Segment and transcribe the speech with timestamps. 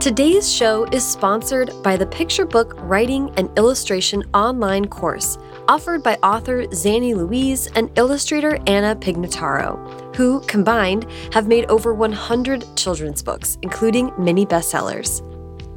[0.00, 5.38] Today's show is sponsored by the Picture Book Writing and Illustration online course
[5.68, 12.64] offered by author Zanni Louise and illustrator Anna Pignataro, who combined have made over 100
[12.76, 15.22] children's books, including many bestsellers.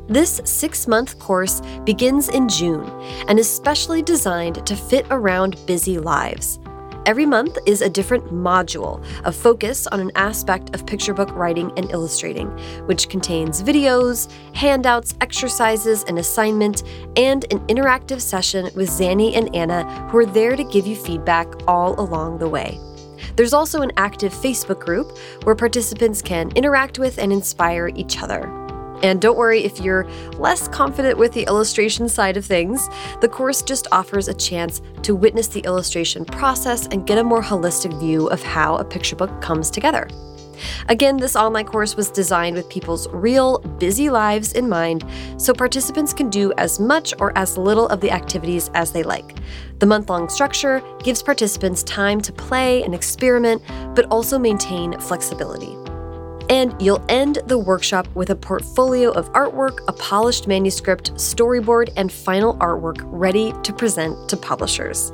[0.07, 2.89] This six month course begins in June
[3.27, 6.59] and is specially designed to fit around busy lives.
[7.05, 11.71] Every month is a different module a focus on an aspect of picture book writing
[11.77, 12.47] and illustrating,
[12.85, 16.83] which contains videos, handouts, exercises, an assignment,
[17.15, 21.47] and an interactive session with Zanni and Anna, who are there to give you feedback
[21.67, 22.77] all along the way.
[23.35, 28.68] There's also an active Facebook group where participants can interact with and inspire each other.
[29.01, 32.89] And don't worry if you're less confident with the illustration side of things,
[33.21, 37.41] the course just offers a chance to witness the illustration process and get a more
[37.41, 40.07] holistic view of how a picture book comes together.
[40.89, 45.05] Again, this online course was designed with people's real, busy lives in mind,
[45.37, 49.37] so participants can do as much or as little of the activities as they like.
[49.79, 53.61] The month long structure gives participants time to play and experiment,
[53.95, 55.75] but also maintain flexibility.
[56.49, 62.11] And you'll end the workshop with a portfolio of artwork, a polished manuscript, storyboard, and
[62.11, 65.11] final artwork ready to present to publishers.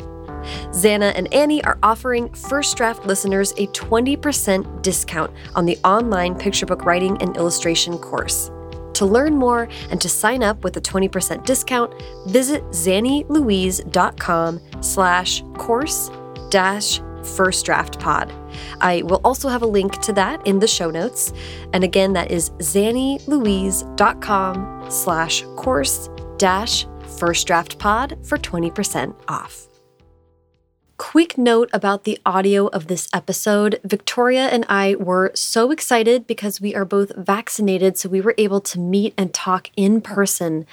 [0.71, 6.65] Zanni and Annie are offering First Draft listeners a 20% discount on the online picture
[6.65, 8.51] book writing and illustration course.
[8.93, 11.93] To learn more and to sign up with a 20% discount,
[12.27, 16.09] visit zannilouise.com slash course
[16.49, 18.31] dash first draft pod.
[18.81, 21.33] I will also have a link to that in the show notes.
[21.73, 26.85] And again, that is zannilouise.com slash course dash
[27.17, 29.67] first draft pod for 20% off.
[30.97, 33.81] Quick note about the audio of this episode.
[33.83, 38.61] Victoria and I were so excited because we are both vaccinated, so we were able
[38.61, 40.65] to meet and talk in person.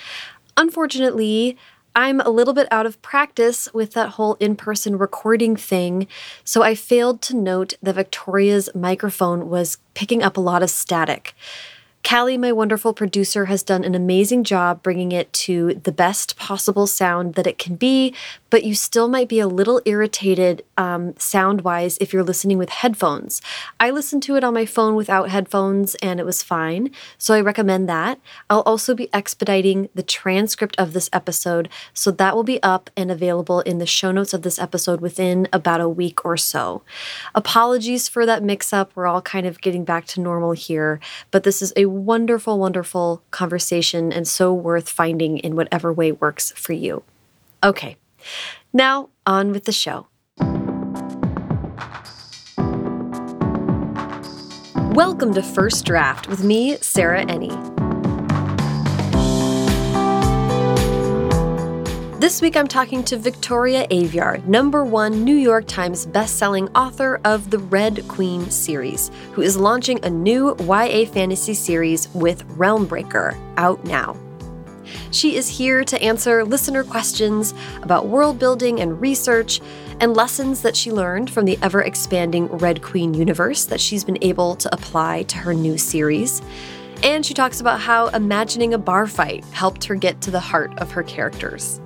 [0.56, 1.56] Unfortunately,
[1.94, 6.06] I'm a little bit out of practice with that whole in person recording thing,
[6.42, 11.34] so I failed to note that Victoria's microphone was picking up a lot of static.
[12.02, 16.86] Callie, my wonderful producer, has done an amazing job bringing it to the best possible
[16.86, 18.14] sound that it can be,
[18.52, 22.68] but you still might be a little irritated um, sound wise if you're listening with
[22.68, 23.40] headphones.
[23.80, 27.40] I listened to it on my phone without headphones and it was fine, so I
[27.40, 28.20] recommend that.
[28.50, 33.10] I'll also be expediting the transcript of this episode, so that will be up and
[33.10, 36.82] available in the show notes of this episode within about a week or so.
[37.34, 38.92] Apologies for that mix up.
[38.94, 43.22] We're all kind of getting back to normal here, but this is a wonderful, wonderful
[43.30, 47.02] conversation and so worth finding in whatever way works for you.
[47.64, 47.96] Okay,
[48.72, 50.06] now on with the show.
[54.94, 57.50] Welcome to First Draft with me, Sarah Enni.
[62.22, 67.50] This week I'm talking to Victoria Aveyard, number one New York Times bestselling author of
[67.50, 73.84] the Red Queen series, who is launching a new YA fantasy series with Realmbreaker, out
[73.84, 74.16] now.
[75.10, 79.60] She is here to answer listener questions about world building and research
[80.00, 84.18] and lessons that she learned from the ever expanding Red Queen universe that she's been
[84.22, 86.42] able to apply to her new series.
[87.02, 90.72] And she talks about how imagining a bar fight helped her get to the heart
[90.78, 91.80] of her characters.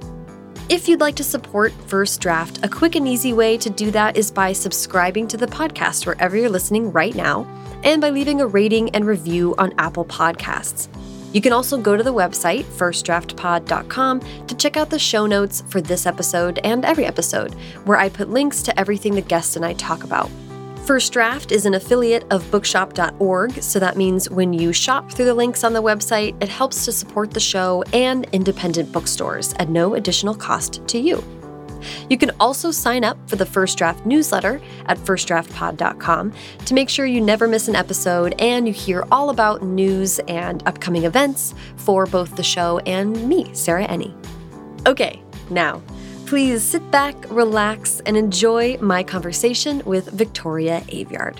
[0.68, 4.16] If you'd like to support First Draft, a quick and easy way to do that
[4.16, 7.46] is by subscribing to the podcast wherever you're listening right now
[7.84, 10.88] and by leaving a rating and review on Apple Podcasts.
[11.36, 15.82] You can also go to the website, firstdraftpod.com, to check out the show notes for
[15.82, 17.52] this episode and every episode,
[17.84, 20.30] where I put links to everything the guests and I talk about.
[20.86, 25.34] First Draft is an affiliate of bookshop.org, so that means when you shop through the
[25.34, 29.94] links on the website, it helps to support the show and independent bookstores at no
[29.94, 31.22] additional cost to you.
[32.08, 36.32] You can also sign up for the First Draft newsletter at firstdraftpod.com
[36.64, 40.66] to make sure you never miss an episode and you hear all about news and
[40.66, 44.14] upcoming events for both the show and me, Sarah Enni.
[44.86, 45.82] Okay, now
[46.26, 51.38] Please sit back, relax, and enjoy my conversation with Victoria Aveyard.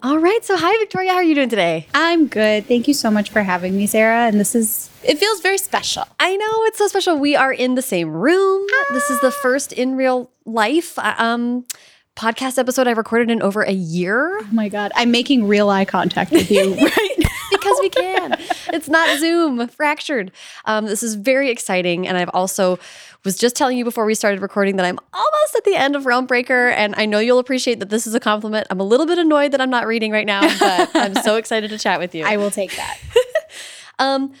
[0.00, 1.10] All right, so hi, Victoria.
[1.10, 1.88] How are you doing today?
[1.92, 2.66] I'm good.
[2.66, 4.28] Thank you so much for having me, Sarah.
[4.28, 6.04] And this is, it feels very special.
[6.20, 7.18] I know, it's so special.
[7.18, 8.64] We are in the same room.
[8.72, 8.84] Ah.
[8.92, 10.96] This is the first in real life.
[11.00, 11.64] Uh, um,
[12.14, 14.38] podcast episode I've recorded in over a year.
[14.40, 14.92] Oh my God.
[14.94, 17.16] I'm making real eye contact with you right
[17.50, 18.36] because we can.
[18.72, 20.32] It's not Zoom, fractured.
[20.64, 22.06] Um, this is very exciting.
[22.06, 22.78] And I've also
[23.24, 26.04] was just telling you before we started recording that I'm almost at the end of
[26.04, 26.72] Realmbreaker.
[26.72, 28.66] And I know you'll appreciate that this is a compliment.
[28.70, 31.70] I'm a little bit annoyed that I'm not reading right now, but I'm so excited
[31.70, 32.24] to chat with you.
[32.24, 32.98] I will take that.
[33.98, 34.32] um,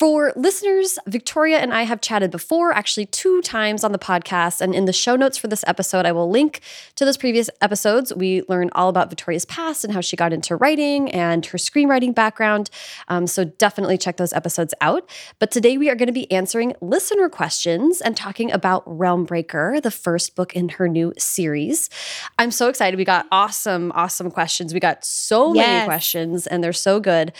[0.00, 4.62] for listeners, Victoria and I have chatted before, actually two times on the podcast.
[4.62, 6.62] And in the show notes for this episode, I will link
[6.94, 8.10] to those previous episodes.
[8.14, 12.14] We learn all about Victoria's past and how she got into writing and her screenwriting
[12.14, 12.70] background.
[13.08, 15.06] Um, so definitely check those episodes out.
[15.38, 19.90] But today we are going to be answering listener questions and talking about Realmbreaker, the
[19.90, 21.90] first book in her new series.
[22.38, 22.96] I'm so excited.
[22.96, 24.72] We got awesome, awesome questions.
[24.72, 25.66] We got so yes.
[25.66, 27.34] many questions, and they're so good.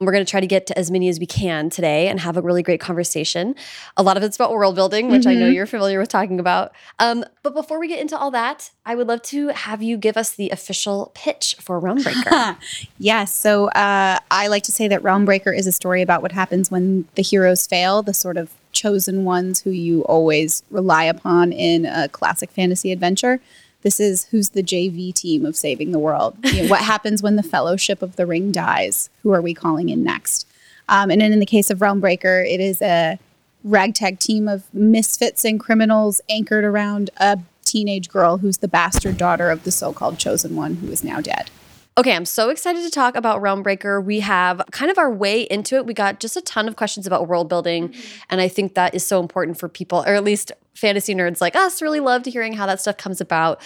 [0.00, 2.38] We're going to try to get to as many as we can today and have
[2.38, 3.54] a really great conversation.
[3.98, 5.28] A lot of it's about world building, which mm-hmm.
[5.28, 5.54] I know mm-hmm.
[5.56, 6.72] you're familiar with talking about.
[6.98, 10.16] Um, but before we get into all that, I would love to have you give
[10.16, 12.56] us the official pitch for Realmbreaker.
[12.98, 13.34] yes.
[13.34, 17.06] So uh, I like to say that Realmbreaker is a story about what happens when
[17.14, 22.08] the heroes fail, the sort of chosen ones who you always rely upon in a
[22.08, 23.40] classic fantasy adventure.
[23.82, 26.36] This is who's the JV team of saving the world.
[26.42, 29.10] You know, what happens when the Fellowship of the Ring dies?
[29.22, 30.46] Who are we calling in next?
[30.88, 33.18] Um, and then in the case of Realmbreaker, it is a
[33.62, 39.50] ragtag team of misfits and criminals anchored around a teenage girl who's the bastard daughter
[39.50, 41.50] of the so-called chosen one who is now dead.
[41.98, 44.02] Okay, I'm so excited to talk about Realmbreaker.
[44.02, 45.86] We have kind of our way into it.
[45.86, 48.22] We got just a ton of questions about world building, mm -hmm.
[48.30, 51.56] and I think that is so important for people, or at least fantasy nerds like
[51.56, 53.60] us, really love to hearing how that stuff comes about.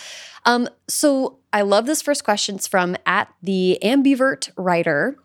[0.46, 2.56] Um, so I love this first question.
[2.56, 5.16] It's from at the ambivert writer.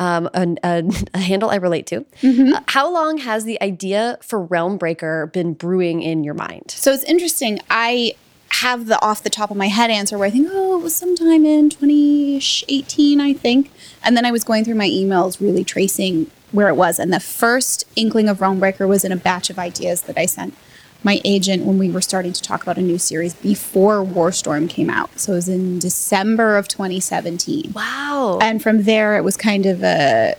[0.00, 0.82] Um, a, a,
[1.14, 2.04] a, handle I relate to.
[2.22, 2.52] Mm -hmm.
[2.52, 6.70] uh, how long has the idea for Realmbreaker been brewing in your mind?
[6.70, 7.60] So it's interesting.
[7.70, 8.14] I
[8.50, 10.94] have the off the top of my head answer where I think, oh, it was
[10.94, 13.70] sometime in 2018, I think.
[14.02, 16.98] And then I was going through my emails, really tracing where it was.
[16.98, 20.54] And the first inkling of Realmbreaker was in a batch of ideas that I sent
[21.04, 24.90] my agent when we were starting to talk about a new series before Warstorm came
[24.90, 25.20] out.
[25.20, 27.72] So it was in December of 2017.
[27.72, 28.38] Wow.
[28.42, 30.34] And from there, it was kind of a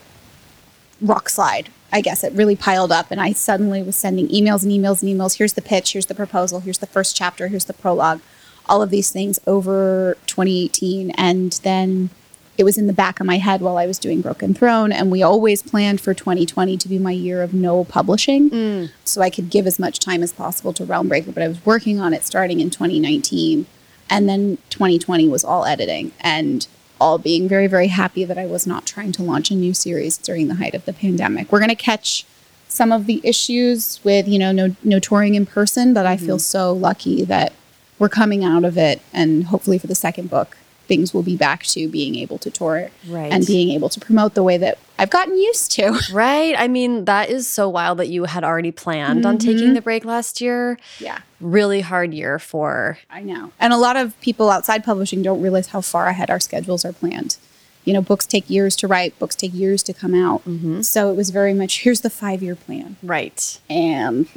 [1.02, 4.72] rock slide I guess it really piled up, and I suddenly was sending emails and
[4.72, 5.38] emails and emails.
[5.38, 8.22] Here's the pitch, here's the proposal, here's the first chapter, here's the prologue,
[8.68, 11.12] all of these things over 2018.
[11.12, 12.12] And then
[12.58, 14.92] it was in the back of my head while I was doing Broken Throne.
[14.92, 18.50] And we always planned for 2020 to be my year of no publishing.
[18.50, 18.92] Mm.
[19.06, 21.34] So I could give as much time as possible to Realmbreaker.
[21.34, 23.66] But I was working on it starting in 2019.
[24.10, 26.12] And then 2020 was all editing.
[26.20, 26.68] And
[27.00, 30.18] all being very, very happy that I was not trying to launch a new series
[30.18, 31.52] during the height of the pandemic.
[31.52, 32.26] We're going to catch
[32.68, 36.26] some of the issues with, you know, no, no touring in person, but I mm-hmm.
[36.26, 37.54] feel so lucky that
[37.98, 39.02] we're coming out of it.
[39.12, 40.58] And hopefully for the second book,
[40.90, 43.32] things will be back to being able to tour right.
[43.32, 45.98] and being able to promote the way that I've gotten used to.
[46.12, 46.56] Right.
[46.58, 49.30] I mean, that is so wild that you had already planned mm -hmm.
[49.30, 49.74] on taking mm-hmm.
[49.76, 50.78] the break last year.
[51.00, 51.20] Yeah.
[51.40, 52.98] Really hard year for.
[53.20, 53.52] I know.
[53.60, 56.94] And a lot of people outside publishing don't realize how far ahead our schedules are
[57.02, 57.38] planned.
[57.86, 60.42] You know, books take years to write, books take years to come out.
[60.46, 60.84] Mm -hmm.
[60.84, 62.90] So it was very much here's the five year plan.
[63.18, 63.60] Right.
[63.70, 64.28] And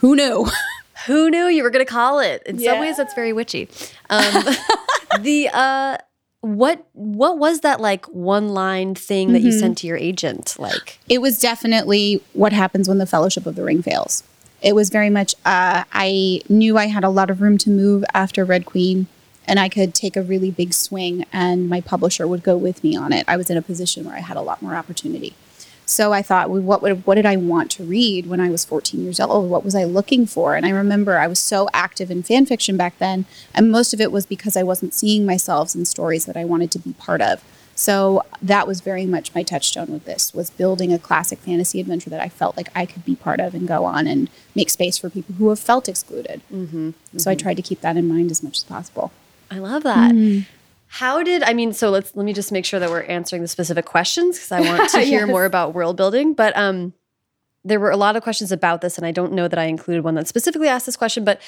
[0.00, 0.38] who knew?
[1.06, 2.42] who knew you were going to call it?
[2.46, 2.72] In yeah.
[2.72, 3.68] some ways, that's very witchy.
[4.10, 4.44] Um,
[5.20, 5.98] the uh,
[6.40, 9.46] what what was that like one line thing that mm -hmm.
[9.46, 9.60] you mm-hmm.
[9.60, 13.64] sent to your agent like it was definitely what happens when the fellowship of the
[13.64, 14.22] ring fails
[14.62, 18.04] it was very much uh, i knew i had a lot of room to move
[18.14, 19.06] after red queen
[19.48, 22.96] and i could take a really big swing and my publisher would go with me
[22.96, 25.32] on it i was in a position where i had a lot more opportunity
[25.88, 28.62] so I thought, well, what would, what did I want to read when I was
[28.62, 29.48] 14 years old?
[29.48, 30.54] What was I looking for?
[30.54, 33.24] And I remember I was so active in fan fiction back then,
[33.54, 36.70] and most of it was because I wasn't seeing myself in stories that I wanted
[36.72, 37.42] to be part of.
[37.74, 42.10] So that was very much my touchstone with this was building a classic fantasy adventure
[42.10, 44.98] that I felt like I could be part of and go on and make space
[44.98, 46.42] for people who have felt excluded.
[46.52, 47.18] Mm -hmm, mm -hmm.
[47.20, 49.10] So I tried to keep that in mind as much as possible.
[49.50, 50.12] I love that.
[50.12, 50.44] Mm.
[50.88, 51.72] How did I mean?
[51.72, 54.60] So let's let me just make sure that we're answering the specific questions because I
[54.60, 55.28] want to hear yes.
[55.28, 56.32] more about world building.
[56.32, 56.94] But um,
[57.64, 60.02] there were a lot of questions about this, and I don't know that I included
[60.02, 61.24] one that specifically asked this question.
[61.24, 61.40] But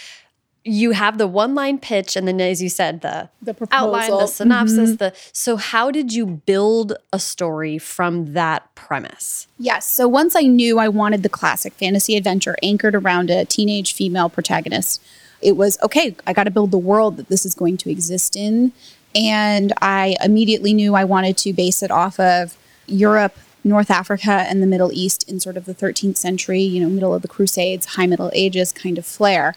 [0.63, 4.27] you have the one line pitch, and then as you said, the the outline, the
[4.27, 4.91] synopsis.
[4.91, 4.99] Mm -hmm.
[4.99, 9.47] The so how did you build a story from that premise?
[9.59, 9.87] Yes.
[9.87, 14.29] So once I knew I wanted the classic fantasy adventure anchored around a teenage female
[14.29, 15.01] protagonist,
[15.41, 16.15] it was okay.
[16.27, 18.73] I got to build the world that this is going to exist in
[19.14, 24.62] and I immediately knew I wanted to base it off of Europe, North Africa, and
[24.62, 27.87] the Middle East in sort of the 13th century, you know, middle of the Crusades,
[27.87, 29.55] High Middle Ages kind of flair.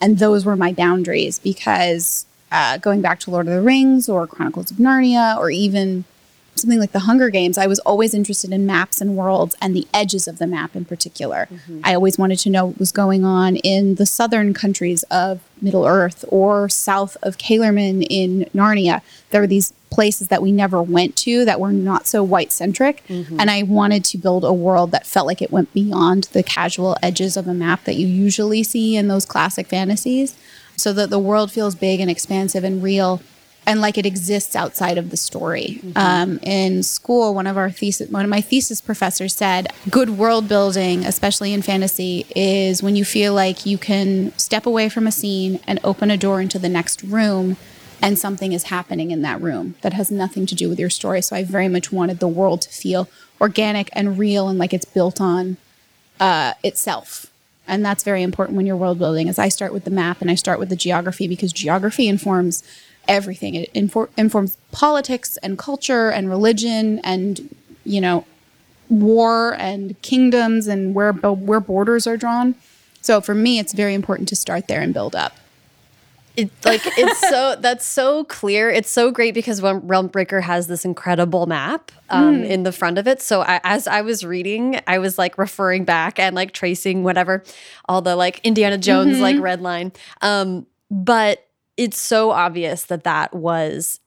[0.00, 4.26] And those were my boundaries because uh, going back to Lord of the Rings or
[4.26, 6.04] Chronicles of Narnia or even
[6.60, 9.86] something like the Hunger Games, I was always interested in maps and worlds and the
[9.92, 11.48] edges of the map in particular.
[11.50, 11.80] Mm-hmm.
[11.84, 15.86] I always wanted to know what was going on in the southern countries of Middle
[15.86, 19.02] Earth or south of Calormen in Narnia.
[19.30, 23.04] There were these places that we never went to that were not so white centric.
[23.08, 23.40] Mm-hmm.
[23.40, 26.96] And I wanted to build a world that felt like it went beyond the casual
[27.02, 30.36] edges of a map that you usually see in those classic fantasies
[30.76, 33.20] so that the world feels big and expansive and real
[33.66, 35.80] and like it exists outside of the story.
[35.82, 35.92] Mm-hmm.
[35.96, 40.48] Um, in school, one of our thesis, one of my thesis professors said, "Good world
[40.48, 45.12] building, especially in fantasy, is when you feel like you can step away from a
[45.12, 47.56] scene and open a door into the next room."
[48.02, 51.20] And something is happening in that room that has nothing to do with your story.
[51.20, 53.10] So I very much wanted the world to feel
[53.42, 55.58] organic and real and like it's built on
[56.18, 57.30] uh, itself
[57.70, 60.30] and that's very important when you're world building as i start with the map and
[60.30, 62.62] i start with the geography because geography informs
[63.10, 63.56] everything.
[63.56, 68.24] It infor- informs politics and culture and religion and, you know,
[68.88, 72.54] war and kingdoms and where, where borders are drawn.
[73.02, 75.34] So for me, it's very important to start there and build up.
[76.36, 78.70] It, like it's so that's so clear.
[78.70, 82.48] It's so great because when Realmbreaker has this incredible map um, mm.
[82.48, 83.20] in the front of it.
[83.20, 87.42] So I, as I was reading, I was like referring back and like tracing whatever
[87.88, 89.22] all the like Indiana Jones mm-hmm.
[89.22, 89.92] like red line.
[90.22, 91.46] Um, but
[91.80, 94.00] it's so obvious that that was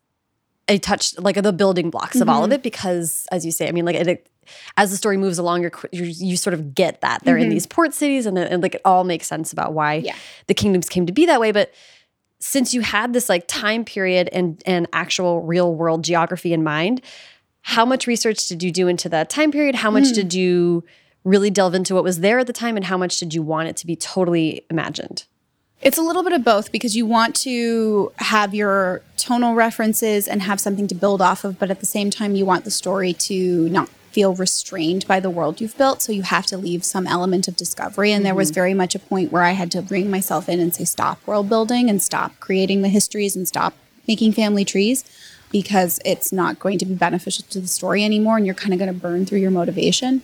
[0.67, 2.33] a touch like the building blocks of mm -hmm.
[2.33, 2.55] all of mm-hmm.
[2.55, 4.29] it because as you say i mean like it,
[4.77, 7.41] as the story moves along you're, you're, you sort of get that they're mm -hmm.
[7.41, 7.55] in mm-hmm.
[7.55, 10.15] these port cities and, and, like it all makes sense about why yeah.
[10.47, 11.69] the kingdoms came to be that way but
[12.39, 17.01] since you had this like time period and and actual real world geography in mind
[17.75, 20.15] how much research did you do into that time period how much mm.
[20.19, 20.83] did you
[21.23, 23.69] really delve into what was there at the time and how much did you want
[23.69, 25.19] it to be totally imagined
[25.83, 30.41] it's a little bit of both because you want to have your tonal references and
[30.41, 33.11] have something to build off of, but at the same time, you want the story
[33.11, 36.01] to not feel restrained by the world you've built.
[36.01, 38.11] So you have to leave some element of discovery.
[38.11, 38.25] And mm-hmm.
[38.25, 38.55] there was mm-hmm.
[38.55, 41.49] very much a point where I had to bring myself in and say, stop world
[41.49, 43.73] building and stop creating the histories and stop
[44.07, 45.03] making family trees
[45.51, 48.37] because it's not going to be beneficial to the story anymore.
[48.37, 50.21] And you're kind of going to burn through your motivation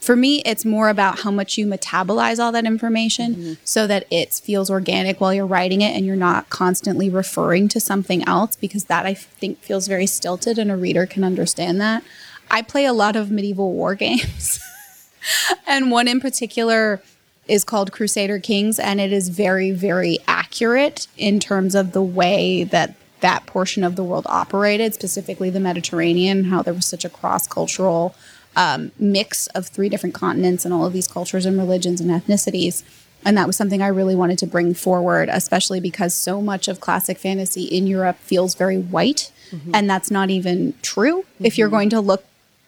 [0.00, 3.52] for me, it's more about how much you metabolize all that information mm-hmm.
[3.64, 7.80] so that it feels organic while you're writing it and you're not constantly referring to
[7.80, 12.04] something else because that I think feels very stilted and a reader can understand that.
[12.50, 14.60] I play a lot of medieval war games,
[15.66, 17.02] and one in particular
[17.48, 22.62] is called Crusader Kings, and it is very, very accurate in terms of the way
[22.64, 27.10] that that portion of the world operated, specifically the Mediterranean, how there was such a
[27.10, 28.14] cross cultural
[28.58, 32.82] um, mix of three different continents and all of these cultures and religions and ethnicities.
[33.24, 36.80] And that was something I really wanted to bring forward, especially because so much of
[36.80, 39.30] classic fantasy in Europe feels very white.
[39.50, 39.70] Mm-hmm.
[39.74, 41.22] And that's not even true.
[41.22, 41.44] Mm-hmm.
[41.44, 41.76] If you're mm-hmm.
[41.76, 42.24] going to look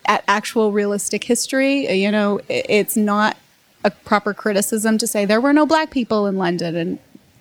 [0.07, 3.37] at actual realistic history, you know, it's not
[3.85, 6.99] a proper criticism to say there were no black people in London and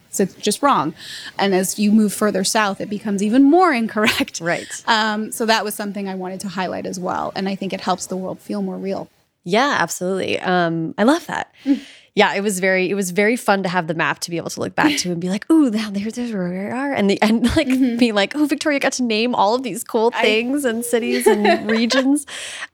[0.10, 0.94] so it's just wrong.
[1.38, 4.40] And as you move further south, it becomes even more incorrect.
[4.42, 4.68] Right.
[4.88, 7.32] Um, so that was something I wanted to highlight as well.
[7.36, 9.10] And I think it helps the world feel more real.
[9.44, 10.40] Yeah, absolutely.
[10.40, 11.54] Um, I love that.
[11.64, 11.82] Mm.
[12.16, 14.50] yeah, it was very it was very fun to have the map to be able
[14.50, 17.22] to look back to and be like, "Ooh, there, there's where we are," and the
[17.22, 17.98] and like mm -hmm.
[17.98, 21.28] being like, "Oh, Victoria got to name all of these cool things I, and cities
[21.28, 22.26] and regions."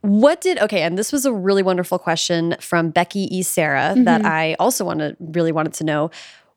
[0.02, 0.82] What did okay?
[0.82, 3.44] And this was a really wonderful question from Becky E.
[3.44, 4.06] Sarah mm -hmm.
[4.06, 4.52] that mm-hmm.
[4.52, 6.10] I also wanted really wanted to know.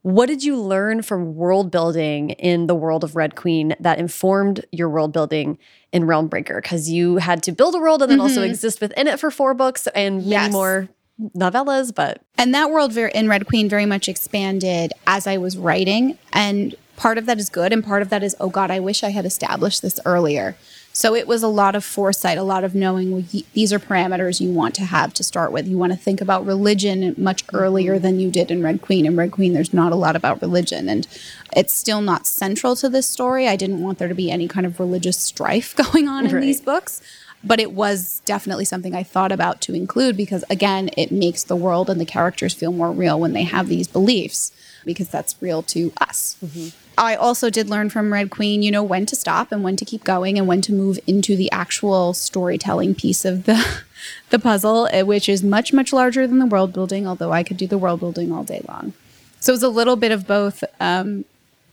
[0.02, 4.64] What did you learn from world building in the world of Red Queen that informed
[4.70, 5.58] your world building
[5.92, 6.62] in Realmbreaker?
[6.62, 8.28] Because you had to build a world and then mm -hmm.
[8.28, 8.50] also mm-hmm.
[8.50, 10.52] exist within it for four books and many yes.
[10.52, 10.88] more
[11.34, 16.16] novellas, but and that world in Red Queen very much expanded as I was writing,
[16.32, 19.02] and part of that is good, and part of that is oh god, I wish
[19.02, 20.56] I had established this earlier.
[20.98, 24.40] So it was a lot of foresight, a lot of knowing well, these are parameters
[24.40, 25.68] you want to have to start with.
[25.68, 29.06] You want to think about religion much earlier than you did in Red Queen.
[29.06, 31.06] In Red Queen, there's not a lot about religion, and
[31.54, 33.46] it's still not central to this story.
[33.46, 36.40] I didn't want there to be any kind of religious strife going on in right.
[36.40, 37.00] these books.
[37.44, 41.54] But it was definitely something I thought about to include because, again, it makes the
[41.54, 44.50] world and the characters feel more real when they have these beliefs
[44.84, 46.36] because that's real to us.
[46.44, 46.87] Mm-hmm.
[46.98, 49.84] I also did learn from Red Queen, you know, when to stop and when to
[49.84, 53.64] keep going and when to move into the actual storytelling piece of the
[54.30, 57.06] the puzzle, eh, which is much much larger than the world building.
[57.06, 58.92] Although I could do the world building all day long,
[59.38, 60.62] so it was a little bit of both.
[60.80, 61.24] Um,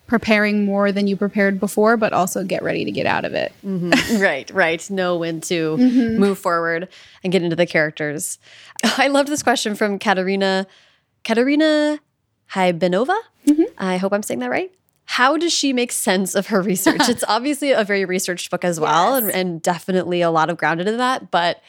[0.07, 3.51] preparing more than you prepared before, but also get ready to get out of it.
[3.65, 4.21] Mm-hmm.
[4.21, 4.89] right, right.
[4.91, 6.19] Know when to mm-hmm.
[6.19, 6.87] move forward
[7.23, 8.37] and get into the characters.
[8.83, 10.67] I love this question from Katerina
[11.23, 11.99] Katerina
[12.51, 13.17] Hybinova.
[13.47, 13.63] Mm-hmm.
[13.79, 14.71] I hope I'm saying that right.
[15.05, 17.01] How does she make sense of her research?
[17.09, 19.23] it's obviously a very researched book as well, Yes.
[19.23, 21.31] and, and definitely a lot of grounded in that.
[21.31, 21.61] But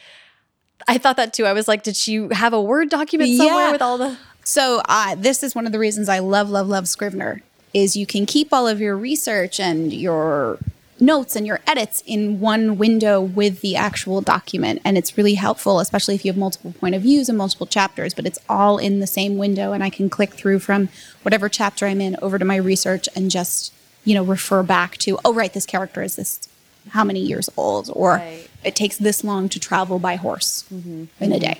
[0.87, 1.45] I thought that too.
[1.45, 3.71] I was like, did she have a Word document somewhere Yeah.
[3.71, 4.17] with all the.
[4.43, 7.41] So uh, this is one of the reasons I love, love, love Scrivener
[7.73, 10.57] is you can keep all of your research and your
[10.99, 14.81] notes and your edits in one window with the actual document.
[14.83, 18.13] And it's really helpful, especially if you have multiple point of views and multiple chapters,
[18.13, 19.73] but it's all in the same window.
[19.73, 20.89] And I can click through from
[21.21, 23.73] whatever chapter I'm in over to my research and just,
[24.05, 26.47] you know, refer back to, oh, right, this character is this
[26.91, 28.49] how many years old, or Right.
[28.63, 31.05] it takes this long to travel by horse mm-hmm.
[31.19, 31.59] in a day.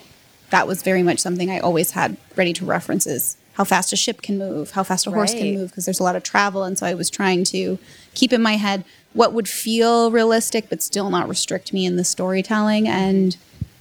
[0.51, 3.97] That was very much something I always had ready to reference is how fast a
[3.97, 5.39] ship can move, how fast a horse Right.
[5.39, 6.63] can move, because there's a lot of travel.
[6.63, 7.77] And so I was trying to
[8.13, 8.85] keep in my head
[9.17, 12.87] what would feel realistic, but still not restrict me in the storytelling.
[12.87, 13.35] And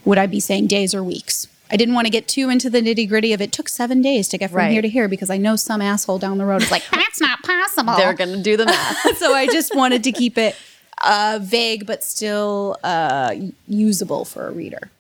[0.05, 1.47] would I be saying days or weeks?
[1.71, 4.29] I didn't want to get too into the nitty gritty of it took seven days
[4.29, 4.71] to get from Right.
[4.73, 7.43] here to here because I know some asshole down the road is like, that's not
[7.43, 9.17] possible They're going to do the math.
[9.19, 10.57] so I just wanted to keep it
[11.05, 13.35] uh, vague but still uh,
[13.69, 14.91] usable for a reader.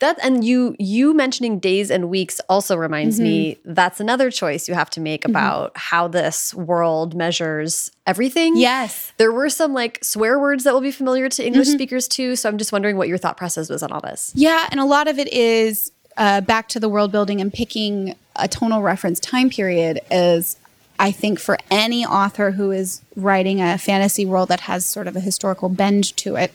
[0.00, 3.72] That and you you mentioning days and weeks also reminds me Mm-hmm.
[3.72, 8.56] that's another choice you have to make about how this world measures everything.
[8.56, 9.12] Yes.
[9.16, 11.46] There were some like swear words that will be familiar to Mm-hmm.
[11.46, 12.36] English speakers too.
[12.36, 14.32] So I'm just wondering what your thought process was on all this.
[14.34, 18.14] Yeah, and a lot of it is uh, back to the world building and picking
[18.36, 20.56] a tonal reference time period is
[20.98, 25.16] I think for any author who is writing a fantasy world that has sort of
[25.16, 26.52] a historical bend to it,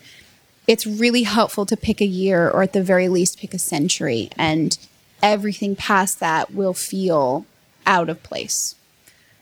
[0.71, 4.29] it's really helpful to pick a year or at the very least pick a century
[4.37, 4.77] and
[5.21, 7.45] everything past that will feel
[7.85, 8.75] out of place.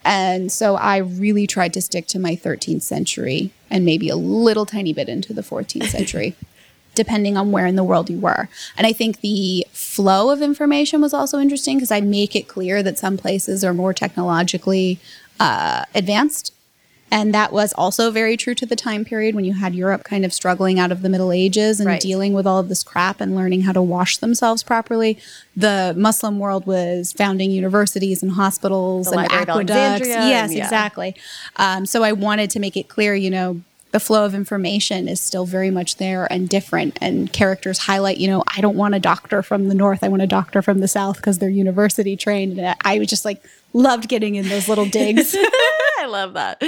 [0.03, 4.65] And so I really tried to stick to my 13th century and maybe a little
[4.65, 6.35] tiny bit into the 14th century,
[6.95, 8.49] depending on where in the world you were.
[8.75, 12.81] And I think the flow of information was also interesting because I make it clear
[12.81, 14.99] that some places are more technologically
[15.39, 16.53] uh, advanced.
[17.11, 20.23] And that was also very true to the time period when you had Europe kind
[20.25, 22.01] of struggling out of the Middle Ages and Right.
[22.01, 25.17] dealing with all of this crap and learning how to wash themselves properly.
[25.55, 30.07] The Muslim world was founding universities and hospitals The and aqueducts.
[30.07, 30.63] Yes, yeah.
[30.63, 31.15] exactly.
[31.55, 33.61] Um, so I wanted to make it clear, you know,
[33.91, 36.97] the flow of information is still very much there and different.
[37.01, 40.03] And characters highlight, you know, I don't want a doctor from the north.
[40.03, 42.59] I want a doctor from the south because they're university trained.
[42.59, 43.41] And I was just like,
[43.73, 45.35] loved getting in those little digs.
[45.99, 46.61] I love that.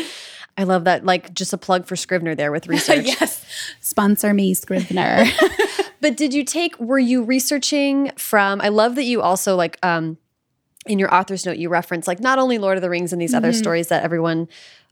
[0.62, 1.04] I love that.
[1.04, 3.06] Like just a plug for Scrivener there with research.
[3.06, 3.44] yes.
[3.82, 5.26] Sponsor me, Scrivener.
[6.02, 10.18] But did you take, were you researching from, I love that you also like, um,
[10.88, 13.34] in your author's note, you reference like not only Lord of the Rings and these
[13.34, 13.58] other Mm-hmm.
[13.60, 14.48] stories that everyone,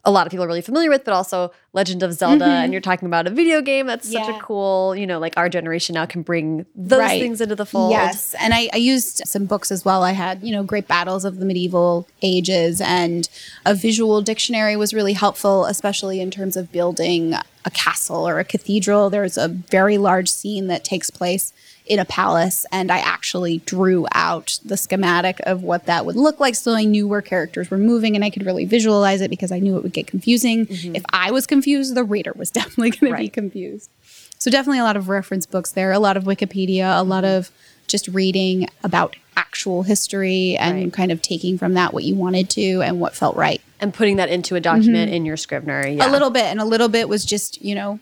[0.06, 2.45] a lot of people are really familiar with, but also Legend of Zelda.
[2.45, 4.39] And you're talking about a video game that's such Mm-hmm.
[4.39, 7.19] A cool, you know, like our generation now can bring those Right.
[7.19, 7.91] things into the fold.
[7.91, 10.04] Yes, and I, I used some books as well.
[10.04, 13.28] I had, you know, Great Battles of the Medieval Ages, and
[13.65, 17.34] a visual dictionary was really helpful, especially in terms of building
[17.65, 19.10] a castle or a cathedral.
[19.10, 21.52] There's a very large scene that takes place
[21.89, 26.39] in a palace, and I actually drew out the schematic of what that would look
[26.39, 29.52] like, so I knew where characters were moving, and I could really visualize it because
[29.52, 30.67] I knew it would get confusing.
[30.67, 30.95] Mm-hmm.
[30.95, 33.89] If I was confused, the reader was definitely going to be confused.
[34.38, 37.38] So definitely a lot of reference books there, a lot of Wikipedia, a lot mm-hmm.
[37.38, 37.52] of
[37.88, 40.93] just reading about actual history and Right.
[40.93, 43.62] kind of taking from that what you wanted to and what felt right.
[43.80, 45.15] And putting that into a document mm-hmm.
[45.15, 45.88] in your Scrivener.
[45.88, 46.08] Yeah.
[46.08, 47.99] A little bit, and a little bit was just, you know,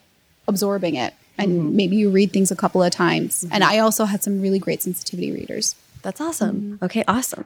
[0.47, 1.13] absorbing it.
[1.37, 1.75] And mm-hmm.
[1.75, 3.43] maybe you read things a couple of times.
[3.51, 3.73] And mm-hmm.
[3.73, 5.75] I also had some really great sensitivity readers.
[6.01, 6.55] That's awesome.
[6.55, 6.85] Mm-hmm.
[6.85, 7.45] Okay, awesome.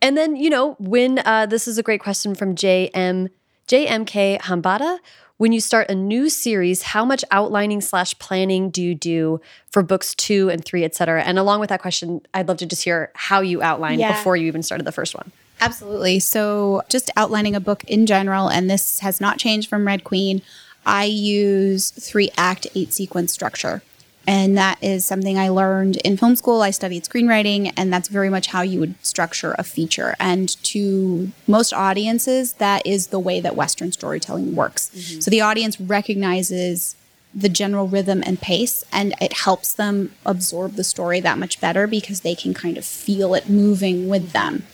[0.00, 3.30] And then, you know, when uh, this is a great question from JM
[3.68, 4.98] JMK Hambada.
[5.38, 9.82] When you start a new series, how much outlining slash planning do you do for
[9.82, 11.22] books two and three, et cetera?
[11.22, 14.12] And along with that question, I'd love to just hear how you outlined Yeah.
[14.12, 15.32] before you even started the first one.
[15.60, 16.20] Absolutely.
[16.20, 20.42] So, just outlining a book in general, and this has not changed from Red Queen.
[20.84, 23.82] I use three act, eight sequence structure.
[24.26, 26.62] And that is something I learned in film school.
[26.62, 30.14] I studied screenwriting, and that's very much how you would structure a feature.
[30.20, 34.90] And to most audiences, that is the way that Western storytelling works.
[34.94, 35.20] Mm-hmm.
[35.20, 36.94] So the audience recognizes
[37.34, 41.88] the general rhythm and pace, and it helps them absorb the story that much better
[41.88, 44.64] because they can kind of feel it moving with them.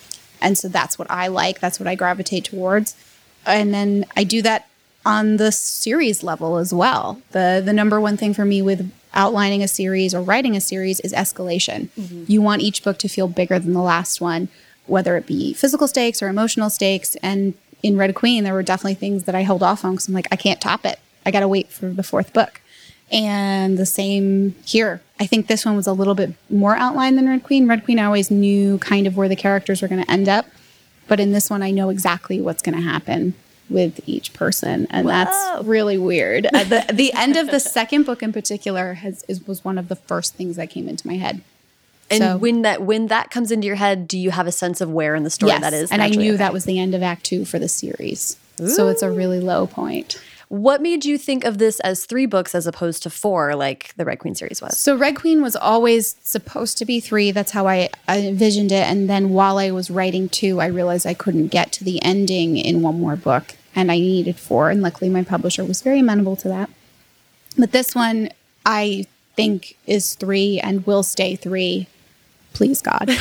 [0.42, 1.60] And so that's what I like.
[1.60, 2.94] That's what I gravitate towards.
[3.46, 4.68] And then I do that
[5.08, 7.22] on the series level as well.
[7.30, 11.00] The the number one thing for me with outlining a series or writing a series
[11.00, 11.88] is escalation.
[11.98, 12.24] Mm-hmm.
[12.28, 14.48] You want each book to feel bigger than the last one,
[14.86, 17.16] whether it be physical stakes or emotional stakes.
[17.16, 20.14] And in Red Queen, there were definitely things that I held off on because I'm
[20.14, 21.00] like, I can't top it.
[21.24, 22.60] I got to wait for the fourth book.
[23.10, 25.00] And the same here.
[25.18, 27.66] I think this one was a little bit more outlined than Red Queen.
[27.66, 30.44] Red Queen, I always knew kind of where the characters were going to end up.
[31.06, 33.32] But in this one, I know exactly what's going to happen
[33.70, 35.24] with each person, and Wow.
[35.24, 36.46] that's really weird.
[36.46, 39.88] Uh, the the end of the second book in particular has is, was one of
[39.88, 41.40] the first things that came into my head.
[42.10, 44.80] And So- when that when that comes into your head, do you have a sense
[44.80, 45.90] of where in the story yes, that is?
[45.92, 46.36] and I knew Okay.
[46.38, 49.66] that was the end of Act Two for the series, so it's a really low
[49.66, 50.18] point.
[50.50, 54.06] What made you think of this as three books as opposed to four, like the
[54.06, 54.78] Red Queen series was?
[54.78, 57.30] So Red Queen was always supposed to be three.
[57.32, 58.88] That's how I, I envisioned it.
[58.90, 62.56] And then while I was writing two, I realized I couldn't get to the ending
[62.56, 64.70] in one more book, and I needed four.
[64.70, 66.70] And luckily, my publisher was very amenable to that.
[67.56, 68.30] But this one,
[68.64, 71.88] I think, is three and will stay three.
[72.52, 73.10] Please God.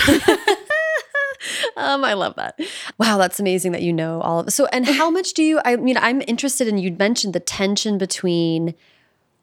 [1.76, 2.60] Um, I love that.
[2.98, 4.52] Wow, that's amazing that you know all of.
[4.52, 5.62] So, and how much do you?
[5.64, 6.80] I mean, I'm interested in.
[6.80, 8.74] You'd mentioned the tension between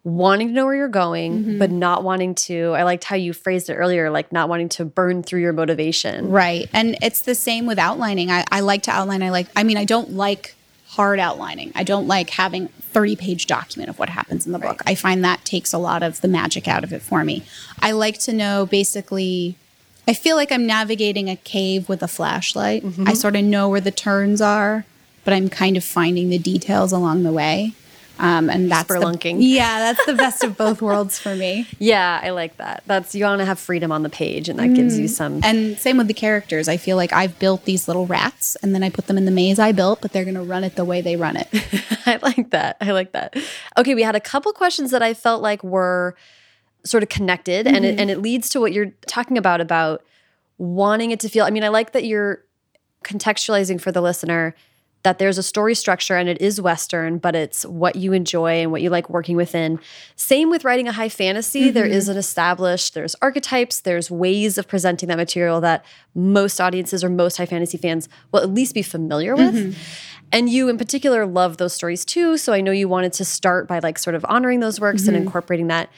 [0.02, 2.72] wanting to know where you're going, but not wanting to.
[2.72, 6.28] I liked how you phrased it earlier, like not wanting to burn through your motivation.
[6.28, 6.68] Right.
[6.74, 8.30] And it's the same with outlining.
[8.30, 9.22] I, I like to outline.
[9.22, 10.56] I like, I mean, I don't like
[10.94, 11.72] hard outlining.
[11.74, 14.82] I don't like having 30 page document of what happens in the book.
[14.86, 17.42] I find that takes a lot of the magic out of it for me.
[17.80, 19.56] I like to know basically,
[20.06, 22.84] I feel like I'm navigating a cave with a flashlight.
[22.84, 23.08] Mm-hmm.
[23.08, 24.84] I sort of know where the turns are,
[25.24, 27.74] but I'm kind of finding the details along the way.
[28.18, 29.00] Um, and that's the,
[29.40, 31.66] yeah, that's the best of both worlds for me.
[31.78, 32.82] Yeah, I like that.
[32.86, 35.40] That's you want to have freedom on the page, and that gives you some.
[35.44, 36.68] And same with the characters.
[36.68, 39.30] I feel like I've built these little rats and then I put them in the
[39.30, 41.48] maze I built, but they're going to run it the way they run it.
[42.06, 42.76] I like that.
[42.80, 43.36] I like that.
[43.76, 46.14] Okay, we had a couple questions that I felt like were
[46.84, 50.04] sort of connected, and it, and it leads to what you're talking about about
[50.58, 51.44] wanting it to feel.
[51.44, 52.44] I mean, I like that you're
[53.04, 54.54] contextualizing for the listener
[55.04, 58.72] that there's a story structure and it is Western, but it's what you enjoy and
[58.72, 59.78] what you like working within.
[60.16, 61.70] Same with writing a high fantasy.
[61.70, 61.92] There mm-hmm.
[61.92, 67.10] is an established, there's archetypes, there's ways of presenting that material that most audiences or
[67.10, 69.54] most high fantasy fans will at least be familiar with.
[69.54, 69.78] Mm-hmm.
[70.32, 72.38] And you in particular love those stories too.
[72.38, 75.16] So I know you wanted to start by like sort of honoring those works and
[75.16, 75.26] mm-hmm.
[75.26, 75.90] incorporating that.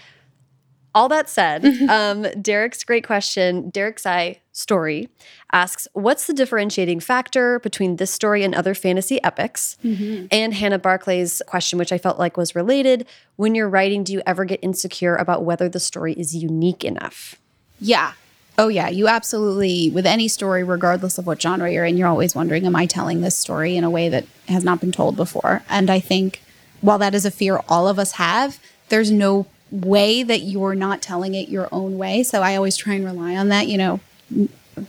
[0.97, 5.11] All that said, um, Derek's great question, Derek's Eye story
[5.53, 9.77] asks, What's the differentiating factor between this story and other fantasy epics?
[9.85, 13.07] And Hannah Barclay's question, which I felt like was related
[13.37, 17.37] When you're writing, do you ever get insecure about whether the story is unique enough?
[17.79, 18.13] yeah.
[18.59, 18.89] Oh, yeah.
[18.89, 22.75] You absolutely, with any story, regardless of what genre you're in, you're always wondering, am
[22.75, 25.63] I telling this story in a way that has not been told before?
[25.69, 26.41] And I think
[26.81, 29.45] while that is a fear all of us have, there's no
[29.85, 32.23] way that you're not telling it your own way.
[32.23, 33.69] So I always try and rely on that.
[33.69, 34.01] You know,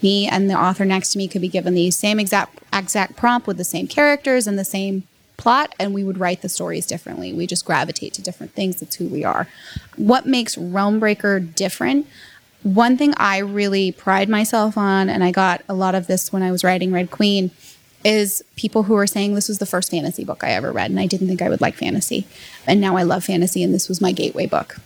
[0.02, 3.48] me and the author next to me could be given the same exact exact prompt
[3.48, 5.04] with the same characters and the same
[5.38, 7.32] plot and we would write the stories differently.
[7.32, 8.80] We just gravitate to different things.
[8.80, 9.48] That's who we are.
[9.96, 12.08] What makes Realmbreaker different?
[12.64, 16.42] One thing I really pride myself on, and I got a lot of this when
[16.42, 17.52] I was writing Red Queen,
[18.04, 21.00] is people who are saying this was the first fantasy book I ever read, and
[21.00, 22.28] I didn't think I would like fantasy.
[22.66, 24.78] And now I love fantasy, and this was my gateway book.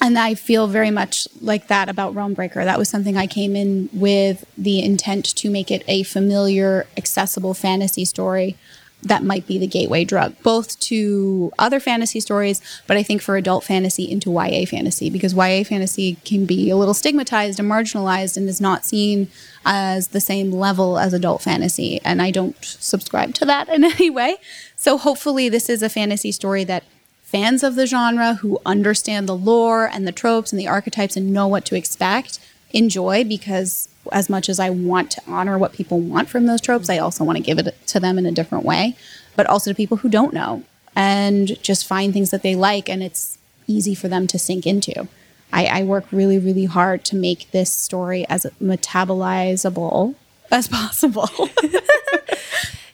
[0.00, 2.64] And I feel very much like that about Realmbreaker.
[2.64, 7.52] That was something I came in with the intent to make it a familiar, accessible
[7.54, 8.56] fantasy story
[9.02, 13.36] that might be the gateway drug, both to other fantasy stories, but I think for
[13.36, 18.36] adult fantasy into YA fantasy, because YA fantasy can be a little stigmatized and marginalized
[18.36, 19.28] and is not seen
[19.64, 22.00] as the same level as adult fantasy.
[22.04, 24.36] And I don't subscribe to that in any way.
[24.74, 26.84] So hopefully, this is a fantasy story that
[27.22, 31.32] fans of the genre who understand the lore and the tropes and the archetypes and
[31.32, 32.40] know what to expect
[32.72, 36.88] enjoy because as much as I want to honor what people want from those tropes,
[36.88, 38.96] I also want to give it to them in a different way,
[39.36, 40.62] but also to people who don't know
[40.96, 45.08] and just find things that they like and it's easy for them to sink into.
[45.52, 50.14] I, I work really, really hard to make this story as metabolizable
[50.50, 51.28] as possible.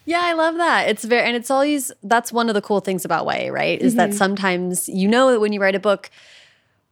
[0.07, 0.89] Yeah, I love that.
[0.89, 3.81] It's very, and it's always, that's one of the cool things about YA, right?
[3.81, 4.19] Is that mm-hmm.
[4.19, 6.11] sometimes you know that when you write a book,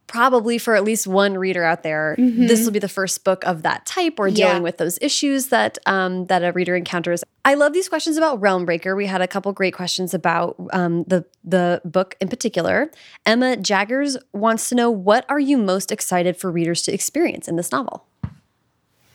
[0.07, 3.63] probably for at least one reader out there, this will be the first book of
[3.63, 4.59] that type or dealing Yeah.
[4.59, 7.23] with those issues that um, that a reader encounters.
[7.45, 8.95] I love these questions about Realmbreaker.
[8.95, 12.91] We had a couple great questions about um, the the book in particular.
[13.25, 17.55] Emma Jaggers wants to know what are you most excited for readers to experience in
[17.55, 18.05] this novel?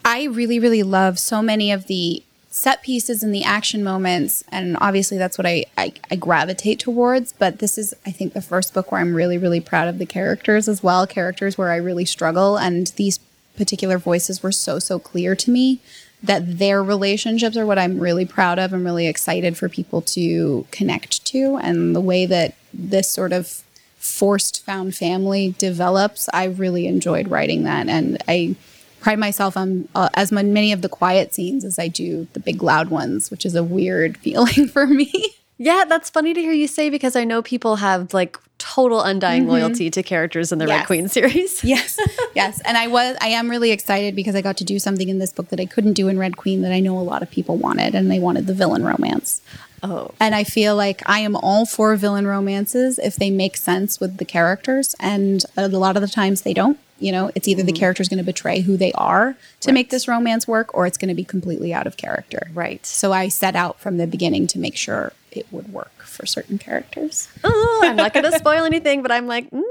[0.05, 2.23] I really, really love so many of the
[2.59, 4.43] set pieces and the action moments.
[4.51, 7.33] And obviously, that's what I, I, I gravitate towards.
[7.33, 10.07] But this is, I think, the first book where I'm really, really proud of the
[10.07, 11.07] characters as well.
[11.07, 12.59] Characters where I really struggle.
[12.59, 13.19] And these
[13.57, 15.79] particular voices were so, so clear to me
[16.21, 18.73] that their relationships are what I'm really proud of.
[18.73, 21.61] I'm really excited for people to connect to.
[21.63, 23.63] And the way that this sort of
[23.99, 27.89] forced found family develops, I really enjoyed writing that.
[27.89, 28.57] And I,
[29.01, 32.63] pride myself on uh, as many of the quiet scenes as I do the big
[32.63, 35.13] loud ones, which is a weird feeling for me.
[35.61, 39.47] Yeah, that's funny to hear you say because I know people have like total undying
[39.49, 41.63] loyalty to characters in the Red Queen series.
[41.65, 41.97] yes
[42.35, 45.19] yes and i was i am really excited because i got to do something in
[45.21, 47.31] this book that i couldn't do in red queen that i know a lot of
[47.31, 49.41] people wanted and they wanted the villain romance
[49.83, 50.11] Oh.
[50.19, 54.17] and i feel like i am all for villain romances if they make sense with
[54.17, 57.73] the characters and a lot of the times they don't you know it's either the
[57.73, 60.97] character is going to betray who they are to make this romance work or it's
[60.99, 62.85] going to be completely out of character Right.
[62.87, 66.59] so i set out from the beginning to make sure it would work for certain
[66.59, 69.63] characters Oh, I'm not going to spoil anything, but I'm like, mm,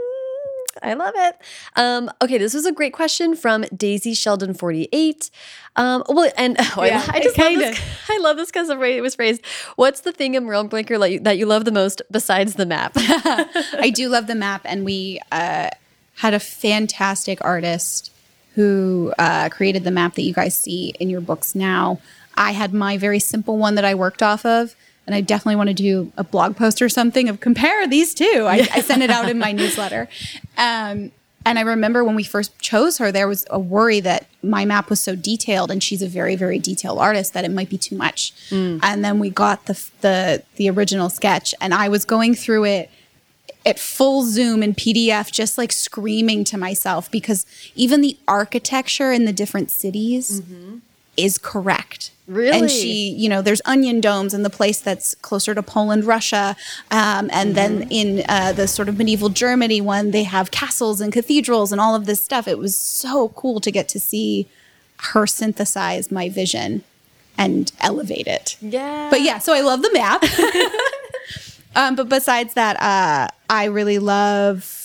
[0.83, 1.35] I love it.
[1.75, 5.29] Um, okay, this was a great question from Daisy Sheldon 48.
[5.75, 7.81] Um, well, and oh, I- Yeah, I, just love this.
[8.09, 9.41] I love this because the way it was phrased.
[9.75, 12.91] What's the thing in Realm Breaker like, that you love the most besides the map?
[12.95, 15.71] I do love the map, and we uh,
[16.17, 18.11] had a fantastic artist
[18.55, 21.99] who uh, created the map that you guys see in your books now.
[22.35, 24.75] I had my very simple one that I worked off of,
[25.05, 28.45] and I definitely want to do a blog post or something of compare these two.
[28.47, 30.07] I, I sent it out in my newsletter.
[30.57, 31.11] Um,
[31.45, 34.89] and I remember when we first chose her, there was a worry that my map
[34.89, 37.95] was so detailed, and she's a very, very detailed artist that it might be too
[37.95, 38.33] much.
[38.81, 42.89] And then we got the the the original sketch, and I was going through it
[43.67, 49.25] at full zoom in PDF, just like screaming to myself because even the architecture in
[49.25, 50.41] the different cities
[51.17, 52.11] is correct.
[52.27, 52.57] Really?
[52.57, 56.55] And she, you know, there's onion domes in the place that's closer to Poland, Russia.
[56.91, 61.11] Um, and then in uh, the sort of medieval Germany one, they have castles and
[61.11, 62.47] cathedrals and all of this stuff.
[62.47, 64.47] It was so cool to get to see
[65.13, 66.83] her synthesize my vision
[67.37, 68.57] and elevate it.
[68.61, 69.09] yeah.
[69.09, 70.23] But yeah, so I love the map.
[71.77, 74.83] um, but besides that, uh, I really love.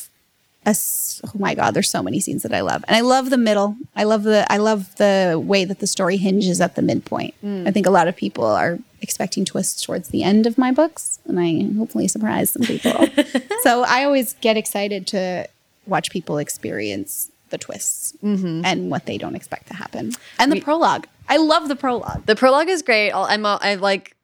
[0.64, 0.76] A,
[1.24, 3.74] oh my god, there's so many scenes that I love, and I love the middle.
[3.96, 7.34] I love the I love the way that the story hinges at the midpoint.
[7.66, 11.18] I think a lot of people are expecting twists towards the end of my books,
[11.26, 13.08] and I hopefully surprise some people.
[13.64, 15.48] so I always get excited to
[15.88, 21.08] watch people experience the twists and what they don't expect to happen, and the prologue.
[21.28, 22.24] I love the prologue.
[22.26, 23.10] The prologue is great.
[23.10, 24.14] I'm, all- I like,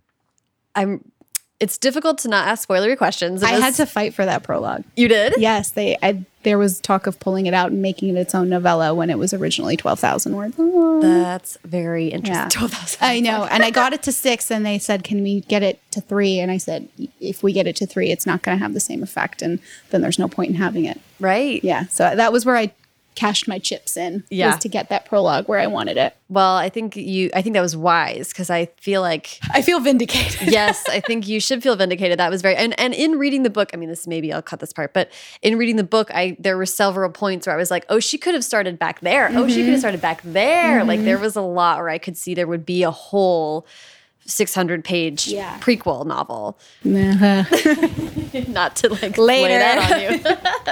[0.76, 1.02] I'm,
[1.60, 3.42] it's difficult to not ask spoilery questions.
[3.42, 4.84] I had to fight for that prologue.
[4.96, 5.34] You did?
[5.38, 5.96] Yes, they.
[6.02, 9.10] I, there was talk of pulling it out and making it its own novella when
[9.10, 10.56] it was originally twelve thousand words.
[11.02, 12.28] That's very interesting.
[12.28, 12.48] Yeah.
[12.48, 12.98] 12,000.
[13.00, 15.80] I know, and I got it to six, and they said, "Can we get it
[15.92, 16.38] to three?
[16.38, 16.88] And I said,
[17.20, 19.58] "If we get it to three, it's not going to have the same effect, and
[19.90, 21.62] then there's no point in having it." Right.
[21.64, 22.72] Yeah, so that was where I
[23.18, 24.22] cashed my chips in.
[24.30, 24.52] Yeah.
[24.52, 26.16] was to get that prologue where I wanted it.
[26.28, 29.80] Well, I think you, I think that was wise because I feel like I feel
[29.80, 30.52] vindicated.
[30.52, 32.20] yes, I think you should feel vindicated.
[32.20, 34.60] That was very and and in reading the book, I mean, this maybe I'll cut
[34.60, 35.10] this part, but
[35.42, 38.18] in reading the book, I there were several points where I was like, oh, she
[38.18, 39.30] could have started back there.
[39.32, 39.78] Oh, she could have mm-hmm.
[39.78, 40.84] started back there.
[40.84, 41.06] Like mm-hmm.
[41.06, 43.66] there was a lot where I could see there would be a whole.
[44.26, 45.58] 600 page Yeah.
[45.58, 47.44] prequel novel uh-huh.
[48.48, 49.22] not to like Later.
[49.22, 50.18] lay that on you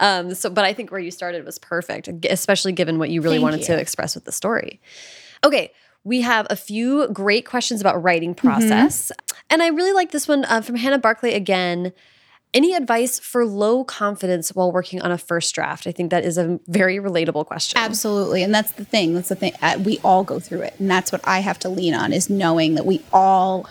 [0.00, 3.36] um so but i think where you started was perfect especially given what you really
[3.36, 4.80] Thank wanted to express with the story
[5.44, 5.72] okay
[6.04, 8.48] we have a few great questions about writing Mm-hmm.
[8.48, 9.12] process
[9.50, 11.92] and i really like this one uh, from hannah barclay again
[12.54, 16.38] any advice for low confidence while working on a first draft i think that is
[16.38, 19.14] a very relatable question Absolutely, and that's the thing.
[19.14, 19.52] That's the thing.
[19.60, 22.30] Uh, we all go through it, and that's what I have to lean on is
[22.30, 23.66] knowing that we all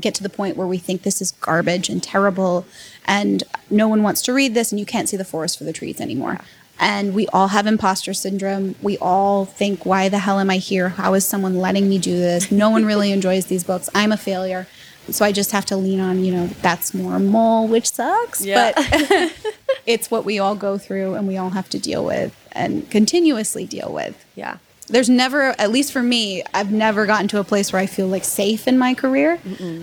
[0.00, 2.64] get to the point where we think this is garbage and terrible,
[3.04, 5.72] and no one wants to read this, and you can't see the forest for the
[5.72, 6.38] trees anymore.
[6.80, 8.74] And we all have imposter syndrome.
[8.82, 10.88] We all think, "Why the hell am I here?
[10.90, 12.50] How is someone letting me do this?
[12.50, 13.88] No one really enjoys these books.
[13.94, 14.66] I'm a failure."
[15.10, 18.72] So I just have to lean on, you know, that's normal, which sucks, Yeah.
[18.74, 19.32] but
[19.86, 23.66] it's what we all go through and we all have to deal with and continuously
[23.66, 24.24] deal with.
[24.34, 27.86] yeah There's never, at least for me, I've never gotten to a place where I
[27.86, 29.38] feel like safe in my career.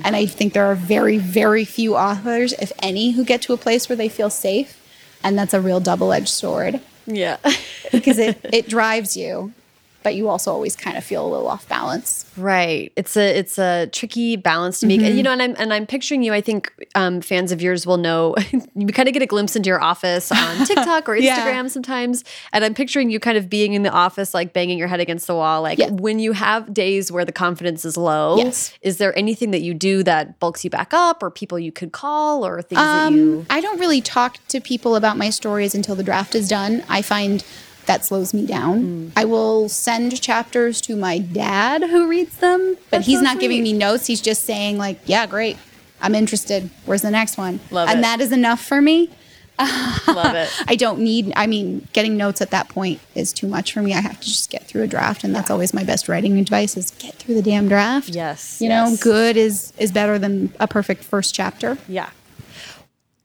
[0.06, 3.58] And I think there are very, very few authors, if any, who get to a
[3.58, 4.78] place where they feel safe.
[5.24, 7.38] And that's a real double edged sword yeah
[7.92, 9.52] because it, it drives you,
[10.04, 12.26] but you also always kind of feel a little off balance.
[12.38, 12.92] Right.
[12.96, 15.00] It's a it's a tricky balance to make.
[15.00, 15.08] Mm-hmm.
[15.08, 16.34] And you know, and I'm and I'm picturing you.
[16.34, 18.36] I think um, fans of yours will know.
[18.76, 21.38] you kind of get a glimpse into your office on TikTok or Yeah.
[21.46, 22.24] Instagram sometimes.
[22.54, 25.28] And I'm picturing you kind of being in the office, like banging your head against
[25.28, 25.62] the wall.
[25.62, 25.90] Like Yeah.
[25.92, 28.38] when you have days where the confidence is low.
[28.38, 28.74] Yes.
[28.82, 31.92] Is there anything that you do that bulks you back up, or people you could
[31.92, 33.46] call, or things that Um, you?
[33.50, 36.84] I don't really talk to people about my stories until the draft is done.
[36.90, 37.44] I find
[37.86, 38.84] that slows me down.
[38.84, 39.12] Mm.
[39.16, 43.40] I will send chapters to my dad who reads them, but That's he's so not
[43.40, 44.08] giving me notes.
[44.08, 45.58] He's just saying like, "Yeah, great.
[46.02, 46.70] I'm interested.
[46.86, 48.02] Where's the next one?" Love and it.
[48.04, 49.10] that is enough for me.
[50.08, 50.50] Love it.
[50.68, 53.94] I don't need, I mean, getting notes at that point is too much for me.
[53.94, 55.24] I have to just get through a draft.
[55.24, 58.10] And that's always my best writing advice is get through the damn draft.
[58.10, 58.62] Yes.
[58.62, 61.78] You know, good is, is better than a perfect first chapter.
[61.88, 62.10] Yeah.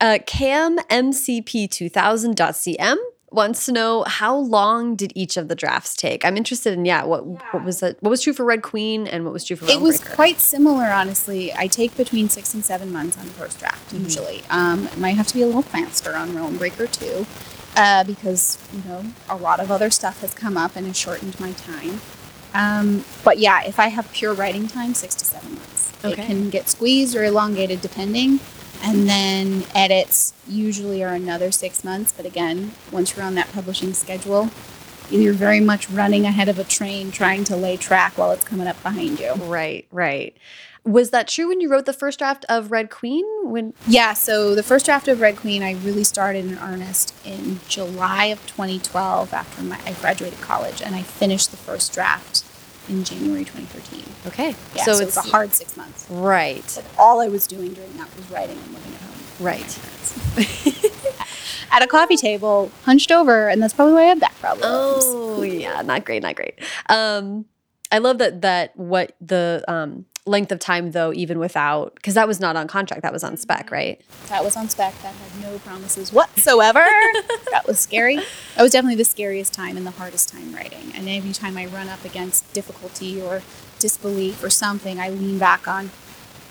[0.01, 2.97] Uh, CamMCP2000.cm
[3.31, 6.25] wants to know how long did each of the drafts take?
[6.25, 8.01] I'm interested in yeah, what what was that?
[8.03, 10.85] What was true for Red Queen and what was true for It was quite similar,
[10.87, 11.53] honestly.
[11.55, 14.05] I take between six and seven months on the first draft, Mm-hmm.
[14.05, 14.43] usually.
[14.51, 17.27] Um, it might have to be a little faster on Realmbreaker too,
[17.77, 21.39] uh, because you know a lot of other stuff has come up and has shortened
[21.39, 22.01] my time.
[22.55, 25.93] Um, but yeah, if I have pure writing time, six to seven months.
[26.05, 26.23] Okay.
[26.23, 28.41] It can get squeezed or elongated depending.
[28.87, 32.13] And then edits usually are another six months.
[32.17, 34.51] But again, once you're on that publishing schedule,
[35.11, 38.67] you're very much running ahead of a train trying to lay track while it's coming
[38.67, 39.35] up behind you.
[39.35, 40.37] right, right.
[40.85, 43.25] Was that true when you wrote the first draft of Red Queen?
[43.43, 47.59] When Yeah, so the first draft of Red Queen, I really started in earnest in
[47.69, 52.45] July of 2012 after my, I graduated college, and I finished the first draft
[52.89, 54.05] in January 2013.
[54.29, 56.07] okay, Yeah, so, it was a hard six months.
[56.11, 59.15] right, all I was doing during that was writing and living at home.
[59.41, 59.79] right.
[61.73, 64.65] At a coffee table, hunched over, and that's probably why I have back problems.
[64.71, 66.55] Oh yeah, not great, not great.
[66.89, 67.45] Um,
[67.93, 72.29] I love that that what the um length of time though, even without because that
[72.29, 74.01] was not on contract, that was on spec, right?
[74.29, 75.01] That was on spec.
[75.03, 76.81] That had no promises whatsoever.
[77.51, 78.17] that was scary.
[78.57, 80.93] That was definitely the scariest time and the hardest time writing.
[80.95, 83.43] And every time I run up against difficulty or
[83.79, 85.91] disbelief or something, I lean back on,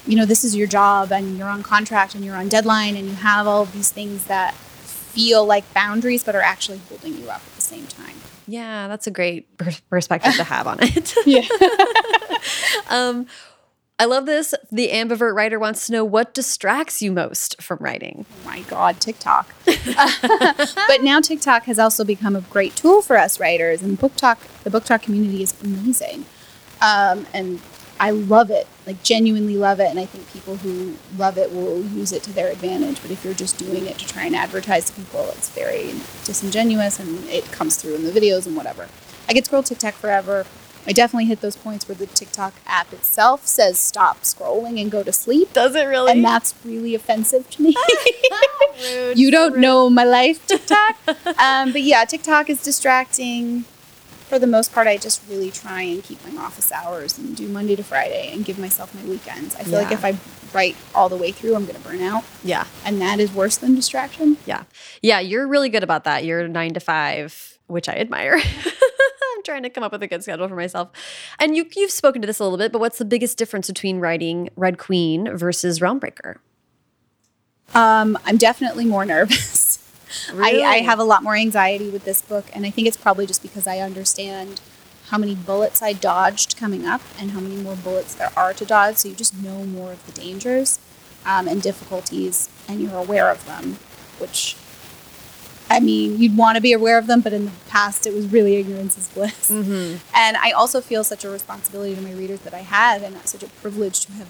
[0.07, 3.07] you know, this is your job and you're on contract and you're on deadline and
[3.07, 7.29] you have all of these things that feel like boundaries but are actually holding you
[7.29, 8.15] up at the same time.
[8.47, 9.47] Yeah, that's a great
[9.89, 11.13] perspective to have on it.
[11.25, 11.47] Yeah.
[12.89, 13.25] um,
[13.97, 14.53] I love this.
[14.71, 18.25] The ambivert writer wants to know what distracts you most from writing.
[18.29, 23.39] oh my god tiktok but now tiktok has also become a great tool for us
[23.39, 26.25] writers and BookTok the BookTok community is amazing
[26.81, 27.62] um, and
[27.99, 31.81] i love it like genuinely love it and i think people who love it will
[31.81, 34.89] use it to their advantage but if you're just doing it to try and advertise
[34.89, 35.88] to people it's very
[36.25, 38.88] disingenuous and it comes through in the videos and whatever
[39.29, 40.45] i could scroll tiktok forever
[40.88, 45.02] I definitely hit those points where the TikTok app itself says stop scrolling and go
[45.04, 45.52] to sleep.
[45.54, 46.12] Does it really?
[46.12, 47.76] And that's really offensive to me.
[49.15, 50.95] you don't know my life, TikTok.
[51.39, 53.65] um, but yeah, TikTok is distracting.
[54.28, 57.48] For the most part, I just really try and keep my office hours and do
[57.48, 59.56] Monday to Friday and give myself my weekends.
[59.56, 60.17] I feel like if I
[60.52, 62.24] write all the way through, I'm going to burn out.
[62.43, 64.38] Yeah, And that is worse than distraction.
[64.45, 64.63] yeah,
[65.04, 65.19] yeah.
[65.19, 66.26] You're really good about that.
[66.26, 68.39] You're nine to five, which I admire.
[69.45, 70.89] Trying to come up with a good schedule for myself.
[71.39, 73.99] And you you've spoken to this a little bit, but what's the biggest difference between
[73.99, 76.38] writing Red Queen versus Realmbreaker?
[77.75, 79.79] Um, I'm definitely more nervous.
[80.34, 83.25] I, I have a lot more anxiety with this book, and I think it's probably
[83.27, 84.62] just because I understand
[85.10, 88.65] how many bullets I dodged coming up and how many more bullets there are to
[88.65, 88.97] dodge.
[88.97, 90.79] So you just know more of the dangers
[91.25, 93.77] um, and difficulties, and you're aware of them,
[94.19, 94.55] which
[95.69, 98.28] I mean, you'd want to be aware of them, but in the past, it was
[98.28, 99.49] really ignorance is bliss.
[99.49, 99.97] Mm-hmm.
[100.15, 103.43] And I also feel such a responsibility to my readers that I have, and such
[103.43, 104.28] a privilege to have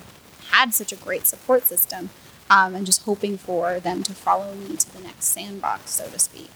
[0.51, 2.09] had such a great support system,
[2.49, 6.19] um, and just hoping for them to follow me to the next sandbox, so to
[6.19, 6.51] speak.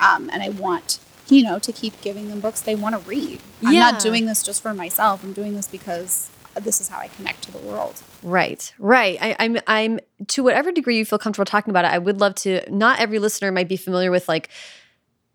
[0.00, 3.40] Um, and I want, you know, to keep giving them books they want to read.
[3.62, 3.90] I'm Yeah.
[3.90, 5.22] not doing this just for myself.
[5.22, 8.02] I'm doing this because this is how I connect to the world.
[8.22, 9.18] Right, right.
[9.20, 11.88] I, I'm, I'm to whatever degree you feel comfortable talking about it.
[11.92, 12.62] I would love to.
[12.70, 14.48] Not every listener might be familiar with like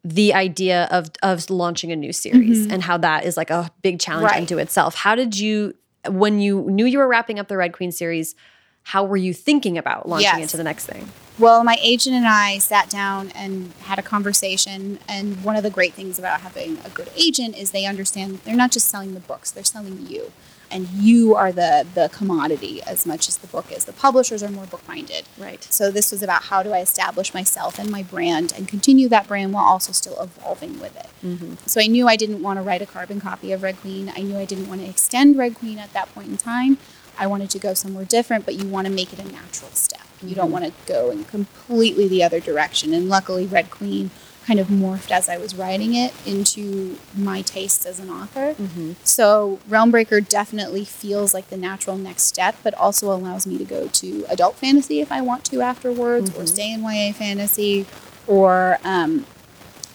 [0.04, 2.74] the idea of of launching a new series mm-hmm.
[2.74, 4.38] and how that is like a big challenge Right.
[4.38, 4.96] unto itself.
[4.96, 5.76] How did you,
[6.08, 8.36] when you knew you were wrapping up the Red Queen series,
[8.84, 10.44] how were you thinking about launching Yes.
[10.44, 11.10] into the next thing?
[11.38, 14.98] Well, my agent and I sat down and had a conversation.
[15.10, 18.56] And one of the great things about having a good agent is they understand they're
[18.56, 20.32] not just selling the books, they're selling you.
[20.70, 23.86] And you are the, the commodity as much as the book is.
[23.86, 25.26] The publishers are more book minded.
[25.38, 25.64] Right.
[25.64, 29.28] So this was about how do I establish myself and my brand and continue that
[29.28, 31.10] brand while also still evolving with it.
[31.26, 31.54] Mm-hmm.
[31.66, 34.12] So I knew I didn't want to write a carbon copy of Red Queen.
[34.16, 36.78] I knew I didn't want to extend Red Queen at that point in time.
[37.18, 40.02] I wanted to go somewhere different, but you want to make it a natural step.
[40.22, 42.94] You don't want to go in completely the other direction.
[42.94, 44.10] And luckily, Red Queen
[44.48, 48.56] kind of morphed as I was writing it into my tastes as an author.
[49.04, 53.88] So Realmbreaker definitely feels like the natural next step, but also allows me to go
[53.90, 57.86] to adult fantasy if I want to afterwards, or stay in YA fantasy,
[58.26, 59.26] or um,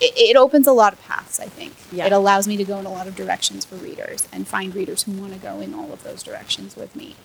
[0.00, 1.40] it, it opens a lot of paths.
[1.40, 2.04] I think Yeah.
[2.06, 5.04] it allows me to go in a lot of directions for readers and find readers
[5.04, 7.16] who want to go in all of those directions with me.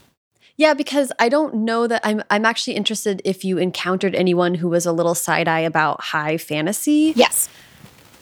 [0.57, 4.67] Yeah, because I don't know that I'm I'm actually interested if you encountered anyone who
[4.67, 7.13] was a little side-eye about high fantasy.
[7.15, 7.47] Yes.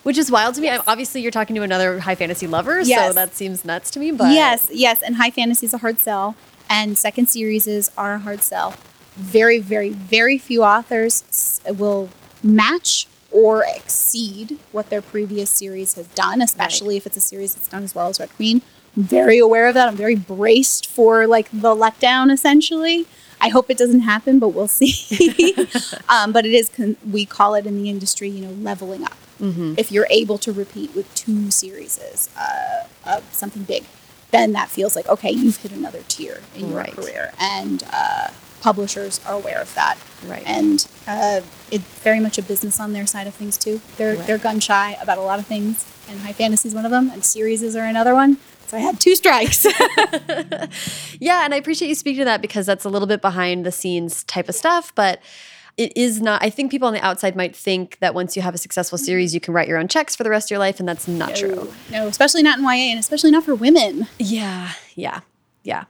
[0.04, 0.70] Which is wild to me.
[0.70, 4.12] I'm, obviously you're talking to another high fantasy lover, so that seems nuts to me,
[4.12, 6.36] but Yes, yes, and high fantasy is a hard sell,
[6.70, 8.76] and second series are a hard sell.
[9.16, 12.10] Very, very, very few authors will
[12.44, 17.70] match or exceed what their previous series has done, especially if it's a series that's
[17.70, 18.62] done as well as Red Queen.
[18.96, 19.88] Very aware of that.
[19.88, 23.06] I'm very braced for like the letdown, essentially.
[23.41, 25.54] I hope it doesn't happen, but we'll see.
[26.10, 29.18] um, but it is, con- we call it in the industry, you know, leveling up.
[29.78, 32.00] If you're able to repeat with two series
[32.39, 33.84] uh, of something big,
[34.32, 36.93] then that feels like okay, you've hit another tier in your Right.
[36.93, 38.30] career, and uh,
[38.62, 39.98] publishers are aware of that.
[40.26, 40.41] Right.
[40.48, 43.82] And uh, it's very much a business on their side of things too.
[43.98, 44.26] They're Right.
[44.26, 47.10] they're gun shy about a lot of things, and high fantasy is one of them,
[47.12, 48.38] and series are another one.
[48.68, 49.66] So I had two strikes.
[51.20, 53.72] Yeah, and I appreciate you speaking to that because that's a little bit behind the
[53.72, 55.22] scenes type of stuff, but
[55.78, 58.53] it is not I think people on the outside might think that once you have
[58.53, 60.80] a successful series you can write your own checks for the rest of your life
[60.80, 61.72] and that's not true.
[61.91, 64.07] no, especially not in YA, and especially not for women.
[64.20, 65.22] Yeah, yeah.
[65.63, 65.86] Yeah.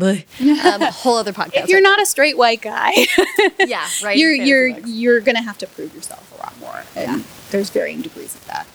[0.00, 1.64] Um, whole other podcast.
[1.64, 2.92] If you're not a straight white guy,
[3.58, 4.16] yeah, right.
[4.16, 7.24] you're you're you're gonna have to prove yourself a lot more, and Yeah.
[7.50, 8.66] there's varying degrees of that.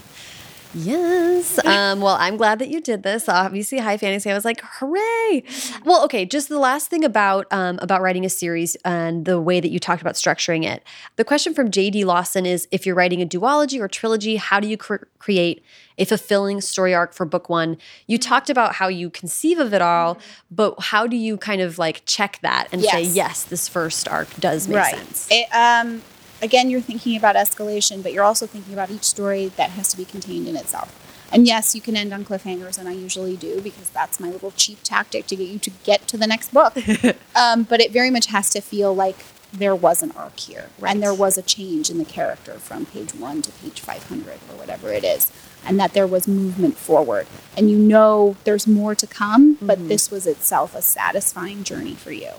[0.74, 1.64] Yes.
[1.66, 3.30] Um, well, I'm glad that you did this.
[3.30, 4.30] Obviously, high fantasy.
[4.32, 5.44] I was like, hooray!
[5.86, 6.26] Well, okay.
[6.26, 9.80] Just the last thing about um, about writing a series and the way that you
[9.80, 10.84] talked about structuring it.
[11.16, 14.68] The question from JD Lawson is: If you're writing a duology or trilogy, how do
[14.68, 15.64] you cr- create
[15.98, 17.78] a fulfilling story arc for book one?
[18.08, 20.18] You talked about how you conceive of it all,
[20.50, 23.16] but how do you kind of like check that and say, Yes.
[23.16, 25.28] yes, this first arc does make sense?
[25.30, 26.02] It, um,
[26.44, 29.98] again, you're thinking about escalation, but you're also thinking about each story that has to
[29.98, 31.00] be contained in itself.
[31.32, 34.52] And yes, you can end on cliffhangers, and I usually do because that's my little
[34.52, 36.76] cheap tactic to get you to get to the next book.
[37.36, 39.16] um, but it very much has to feel like
[39.52, 40.91] there was an arc here, Right.
[40.91, 44.58] and there was a change in the character from page one to page 500 or
[44.58, 45.32] whatever it is,
[45.66, 47.26] and that there was movement forward.
[47.58, 52.12] And you know there's more to come, but this was itself a satisfying journey for
[52.12, 52.32] you.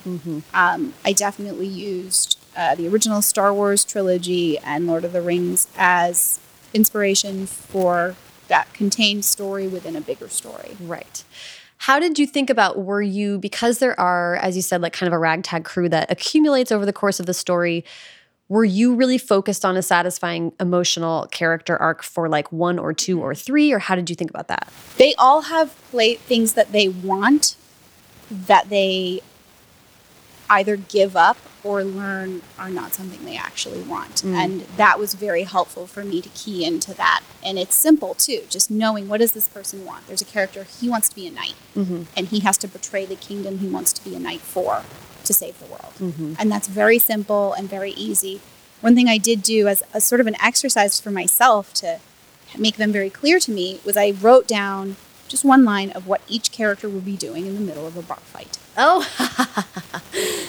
[0.53, 5.69] Um, I definitely used uh, the original Star Wars trilogy and Lord of the Rings
[5.77, 6.41] as
[6.73, 8.17] inspiration for
[8.49, 10.77] that contained story within a bigger story.
[10.81, 11.25] Right.
[11.79, 15.07] How did you think about were you because there are as you said like kind
[15.07, 17.85] of a ragtag crew that accumulates over the course of the story
[18.49, 23.21] were you really focused on a satisfying emotional character arc for like one or two
[23.21, 24.71] or three or how did you think about that?
[24.97, 27.57] They all have play- things that they want
[28.31, 29.21] that they
[30.51, 34.17] either give up or learn are not something they actually want.
[34.17, 34.35] Mm.
[34.35, 37.23] And that was very helpful for me to key into that.
[37.43, 40.07] And it's simple too, just knowing what does this person want.
[40.07, 41.55] There's a character, he wants to be a knight.
[41.75, 42.03] Mm-hmm.
[42.17, 44.83] And he has to betray the kingdom he wants to be a knight for
[45.25, 45.95] to save the world.
[45.99, 46.35] Mm-hmm.
[46.39, 48.41] And that's very simple and very easy.
[48.83, 52.01] One thing I did do as a sort of an exercise for myself to
[52.59, 54.97] make them very clear to me was I wrote down
[55.29, 58.03] just one line of what each character would be doing in the middle of a
[58.03, 58.59] bar fight.
[58.77, 59.07] Oh,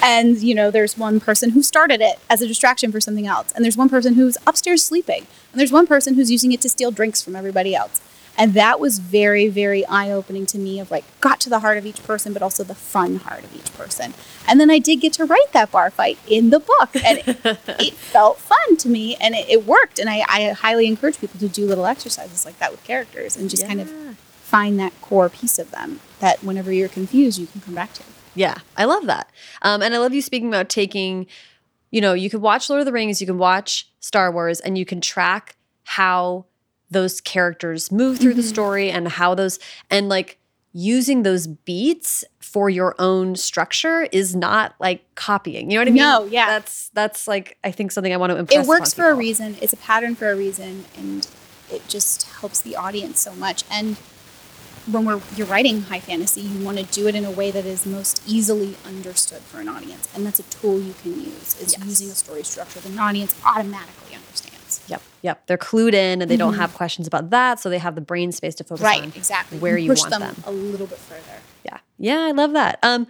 [0.05, 3.51] And, you know, there's one person who started it as a distraction for something else.
[3.53, 5.25] And there's one person who's upstairs sleeping.
[5.51, 8.01] And there's one person who's using it to steal drinks from everybody else.
[8.37, 11.79] And that was very, very eye opening to me of like, got to the heart
[11.79, 14.13] of each person, but also the fun heart of each person.
[14.47, 16.89] And then I did get to write that bar fight in the book.
[17.03, 17.39] And it,
[17.79, 19.97] it felt fun to me and it, it worked.
[19.97, 23.49] And I, I highly encourage people to do little exercises like that with characters and
[23.49, 24.13] just kind of Yeah.
[24.45, 28.03] Find that core piece of them that whenever you're confused, you can come back to.
[28.35, 29.31] Yeah, I love that.
[29.63, 31.25] Um, and I love you speaking about taking,
[31.89, 34.77] you know, you could watch Lord of the Rings, you can watch Star Wars, and
[34.77, 36.45] you can track how
[36.91, 39.57] those characters move through the story and how those,
[39.89, 40.37] and like
[40.73, 45.71] using those beats for your own structure is not like copying.
[45.71, 46.03] You know what I mean?
[46.03, 46.47] No, yeah.
[46.47, 49.57] That's, that's like, I think something I want to impress it works for a reason
[49.59, 51.27] it's a pattern for a reason and
[51.71, 53.97] it just helps the audience so much and
[54.91, 57.65] when we're you're writing high fantasy you want to do it in a way that
[57.65, 61.75] is most easily understood for an audience and that's a tool you can use is
[61.77, 61.85] Yes.
[61.85, 65.01] using a story structure that an audience automatically understands Yep.
[65.21, 65.47] Yep.
[65.47, 67.59] They're clued in and they don't have questions about that.
[67.59, 69.01] So they have the brain space to focus on Mm-hmm.
[69.05, 70.35] right exactly where you push want them, them.
[70.45, 71.77] a little bit further Yeah.
[71.97, 72.77] Yeah, I love that.
[72.83, 73.07] Um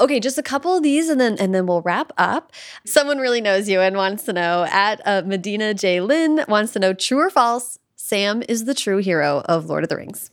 [0.00, 2.52] okay, just a couple of these and then and then we'll wrap up.
[2.86, 6.78] Someone really knows you and wants to know at uh, Medina J Lynn wants to
[6.80, 10.30] know true or false Sam is the true hero of Lord of the Rings.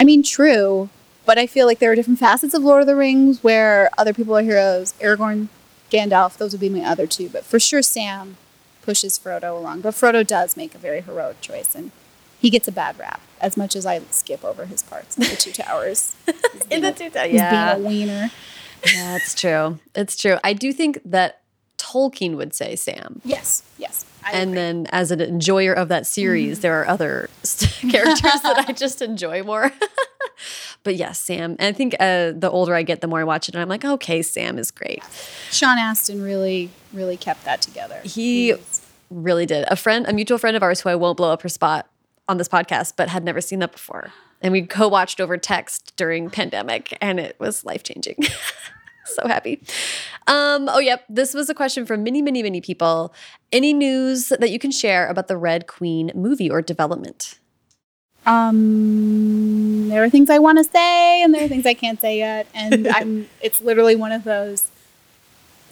[0.00, 0.88] I mean, true,
[1.26, 4.14] but I feel like there are different facets of Lord of the Rings where other
[4.14, 4.94] people are heroes.
[4.94, 5.48] Aragorn,
[5.90, 8.38] Gandalf, those would be my other two, but for sure Sam
[8.80, 9.82] pushes Frodo along.
[9.82, 11.92] But Frodo does make a very heroic choice, and
[12.40, 15.36] he gets a bad rap as much as I skip over his parts in the
[15.36, 16.16] Two Towers.
[16.24, 17.74] He's In the Two Towers, yeah.
[17.74, 18.30] being a wiener.
[18.86, 19.80] Yeah, it's true.
[19.94, 20.38] It's true.
[20.42, 21.42] I do think that
[21.76, 23.20] Tolkien would say Sam.
[23.22, 24.06] Yes, yes.
[24.24, 24.54] I and agree.
[24.54, 27.28] then as an enjoyer of that series, there are other
[27.90, 29.72] characters that I just enjoy more.
[30.82, 31.56] but yes, Sam.
[31.58, 33.68] And I think uh, the older I get, the more I watch it, and I'm
[33.68, 35.02] like, okay, Sam is great.
[35.50, 38.00] Sean Astin really, really kept that together.
[38.04, 38.54] He
[39.10, 39.64] really did.
[39.68, 41.88] A friend, a mutual friend of ours, who I won't blow up her spot
[42.28, 46.30] on this podcast, but had never seen that before, and we co-watched over text during
[46.30, 48.16] pandemic, and it was life changing.
[49.20, 49.62] so happy.
[50.26, 51.04] Um, oh, yep.
[51.08, 53.14] This was a question from many, many, many people.
[53.52, 57.38] Any news that you can share about the Red Queen movie or development?
[58.26, 62.18] Um, there are things I want to say, and there are things I can't say
[62.18, 62.46] yet.
[62.54, 63.28] And I'm.
[63.40, 64.70] It's literally one of those.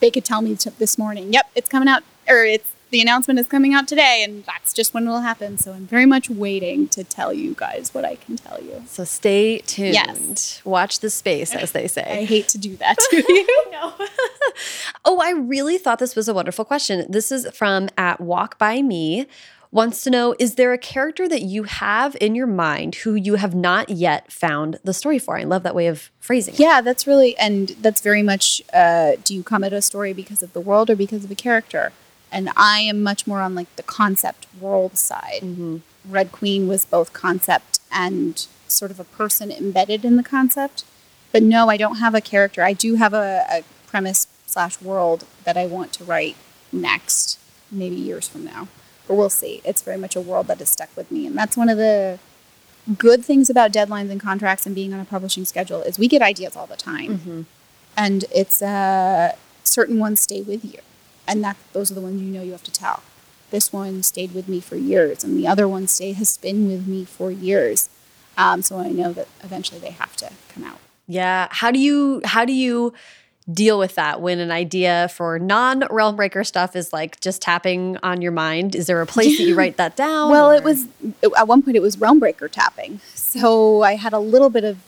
[0.01, 1.33] They could tell me t- this morning.
[1.33, 4.95] Yep, it's coming out, or it's the announcement is coming out today, and that's just
[4.95, 5.59] when it'll happen.
[5.59, 8.83] So I'm very much waiting to tell you guys what I can tell you.
[8.87, 9.95] So stay tuned.
[9.95, 10.63] Yes.
[10.65, 12.21] Watch the space, as they say.
[12.21, 13.71] I hate to do that to you.
[13.71, 13.95] no.
[15.05, 17.05] oh, I really thought this was a wonderful question.
[17.11, 19.27] This is from at Walk By Me.
[19.71, 23.35] Wants to know Is there a character that you have in your mind who you
[23.35, 25.37] have not yet found the story for?
[25.37, 26.61] I love that way of phrasing it.
[26.61, 28.63] Yeah, that's really, and that's very much.
[28.73, 31.35] Uh, do you come at a story because of the world or because of a
[31.35, 31.93] character?
[32.31, 35.41] And I am much more on like the concept world side.
[36.09, 40.85] Red Queen was both concept and sort of a person embedded in the concept.
[41.33, 42.63] But no, I don't have a character.
[42.63, 46.37] I do have a, a premise slash world that I want to write
[46.73, 47.39] next,
[47.71, 48.69] maybe years from now.
[49.07, 49.61] But we'll see.
[49.65, 52.19] It's very much a world that has stuck with me, and that's one of the
[52.97, 56.23] good things about deadlines and contracts and being on a publishing schedule is we get
[56.23, 57.47] ideas all the time,
[57.97, 60.81] and it's uh, certain ones stay with you,
[61.29, 63.03] and that those are the ones you know you have to tell.
[63.51, 66.87] This one stayed with me for years, and the other one stay has been with
[66.87, 67.89] me for years.
[68.37, 70.79] Um, so I know that eventually they have to come out.
[71.07, 71.49] Yeah.
[71.51, 72.93] How do you how do you
[73.53, 77.97] deal with that when an idea for non realm breaker stuff is like just tapping
[78.03, 78.75] on your mind?
[78.75, 80.31] Is there a place that you write that down?
[80.31, 80.87] Well, it was
[81.37, 84.79] at one point it was realm breaker tapping, so I had a little bit of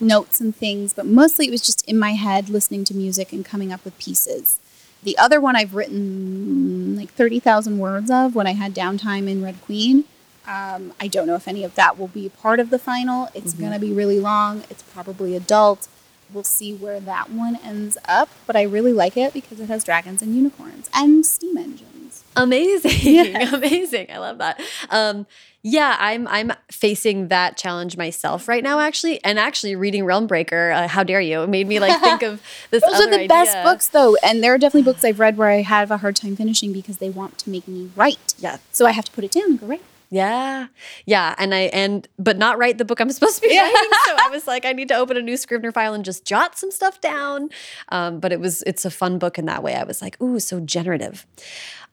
[0.00, 3.44] notes and things, but mostly it was just in my head listening to music and
[3.44, 4.58] coming up with pieces.
[5.02, 9.42] The other one I've written like thirty thousand words of when I had downtime in
[9.42, 10.04] Red Queen.
[10.46, 13.28] Um, I don't know if any of that will be part of the final.
[13.34, 14.64] It's going to be really long.
[14.70, 15.88] It's probably adult.
[16.32, 19.84] We'll see where that one ends up, but I really like it because it has
[19.84, 22.24] dragons and unicorns and steam engines.
[22.34, 23.36] Amazing.
[23.52, 24.06] Amazing.
[24.10, 24.60] I love that.
[24.90, 25.26] Um,
[25.64, 29.22] yeah, I'm I'm facing that challenge myself right now, actually.
[29.24, 32.82] And actually reading Realmbreaker, uh, how dare you, it made me like think of this
[32.82, 35.62] Those are the best books, though, and there are definitely books I've read where I
[35.62, 38.34] have a hard time finishing because they want to make me write.
[38.38, 38.58] Yeah.
[38.72, 39.82] So I have to put it down and go write.
[40.12, 40.66] Yeah.
[41.06, 41.34] Yeah.
[41.38, 43.62] And I and but not write the book I'm supposed to be Yeah.
[43.62, 43.90] writing.
[44.04, 46.58] So I was like, I need to open a new Scrivener file and just jot
[46.58, 47.48] some stuff down.
[47.88, 49.74] Um, but it was it's a fun book in that way.
[49.74, 51.26] I was like, ooh, so generative.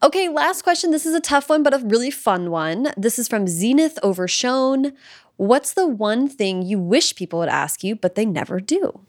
[0.03, 0.91] Okay, last question.
[0.91, 2.91] This is a tough one, but a really fun one.
[2.97, 4.91] This is from Zenith Overshown.
[5.38, 8.99] What's the one thing you wish people would ask you, but they never do?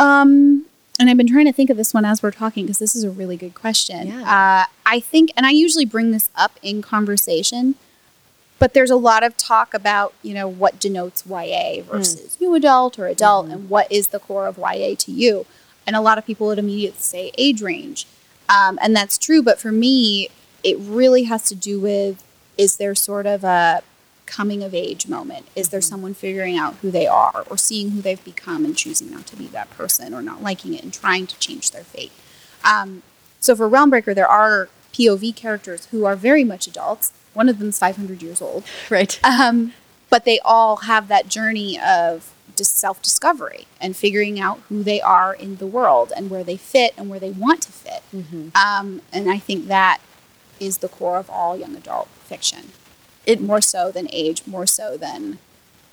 [0.00, 0.66] Um,
[0.98, 3.04] and I've been trying to think of this one as we're talking because this is
[3.04, 4.08] a really good question.
[4.08, 4.22] Yeah.
[4.22, 7.76] Uh, I think, and I usually bring this up in conversation,
[8.58, 12.98] but there's a lot of talk about, you know, what denotes YA versus new adult
[12.98, 15.46] or adult, and what is the core of YA to you.
[15.86, 18.06] And a lot of people would immediately say age range.
[18.48, 20.28] Um, and that's true, but for me,
[20.64, 22.22] it really has to do with
[22.56, 23.82] is there sort of a
[24.26, 25.46] coming of age moment?
[25.54, 29.10] Is there someone figuring out who they are or seeing who they've become and choosing
[29.10, 32.12] not to be that person or not liking it and trying to change their fate?
[32.64, 33.02] Um,
[33.38, 37.12] so for Realmbreaker, there are POV characters who are very much adults.
[37.36, 38.64] One of them's 500 years old.
[38.88, 39.20] Right.
[39.22, 39.74] Um,
[40.08, 45.34] but they all have that journey of just self-discovery and figuring out who they are
[45.34, 48.02] in the world and where they fit and where they want to fit.
[48.54, 49.98] Um, and I think that
[50.58, 52.72] is the core of all young adult fiction.
[53.26, 55.38] It more so than age, more so than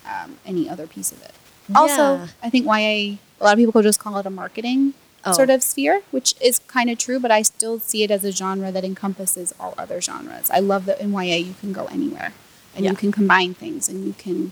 [0.05, 1.33] um, any other piece of it.
[1.75, 3.17] Also, I think YA.
[3.41, 4.93] A lot of people could just call it a marketing
[5.25, 5.31] Oh.
[5.31, 7.19] sort of sphere, which is kind of true.
[7.19, 10.49] But I still see it as a genre that encompasses all other genres.
[10.51, 12.33] I love that in YA you can go anywhere,
[12.75, 12.91] and Yeah.
[12.91, 14.51] you can combine things, and you can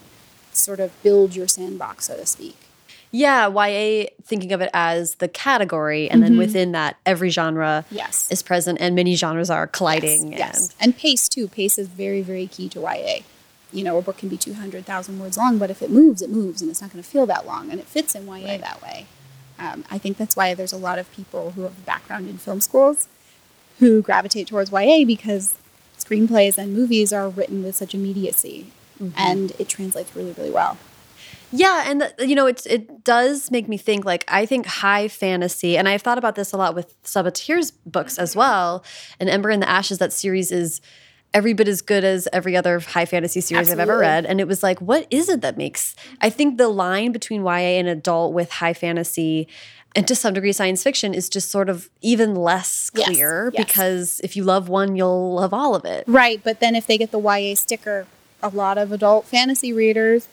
[0.54, 2.56] sort of build your sandbox, so to speak.
[3.14, 6.40] Yeah, YA thinking of it as the category, and then mm-hmm.
[6.40, 8.28] within that, every genre Yes.
[8.32, 10.32] is present, and many genres are colliding.
[10.32, 10.76] Yes, yes.
[10.80, 11.50] And And pace too.
[11.50, 13.24] Pace is very, very key to YA.
[13.74, 16.62] You know, a book can be 200,000 words long, but if it moves, it moves,
[16.62, 19.08] and it's not going to feel that long, and it fits in YA that way.
[19.62, 22.38] Um, I think that's why there's a lot of people who have a background in
[22.38, 23.08] film schools
[23.80, 25.56] who gravitate towards YA because
[26.00, 28.68] screenplays and movies are written with such immediacy,
[29.02, 29.18] Mm-hmm.
[29.18, 30.78] and it translates really, really well.
[31.52, 34.06] Yeah, and you know, it's it does make me think.
[34.06, 37.72] Like, I think high fantasy, and I've thought about this a lot with Sabaa Tahir's
[37.72, 38.84] books as well.
[39.20, 40.82] And Ember in the Ashes, that series is
[41.34, 44.26] every bit as good as every other high fantasy series I've ever read.
[44.26, 45.96] And it was like, what is it that makes?
[46.20, 49.48] I think the line between YA and adult with high fantasy.
[49.96, 53.66] And to some degree, science fiction is just sort of even less clear yes.
[53.66, 56.04] because if you love one, you'll love all of it.
[56.08, 58.08] Right, but then if they get the YA sticker,
[58.44, 60.28] a lot of adult fantasy readers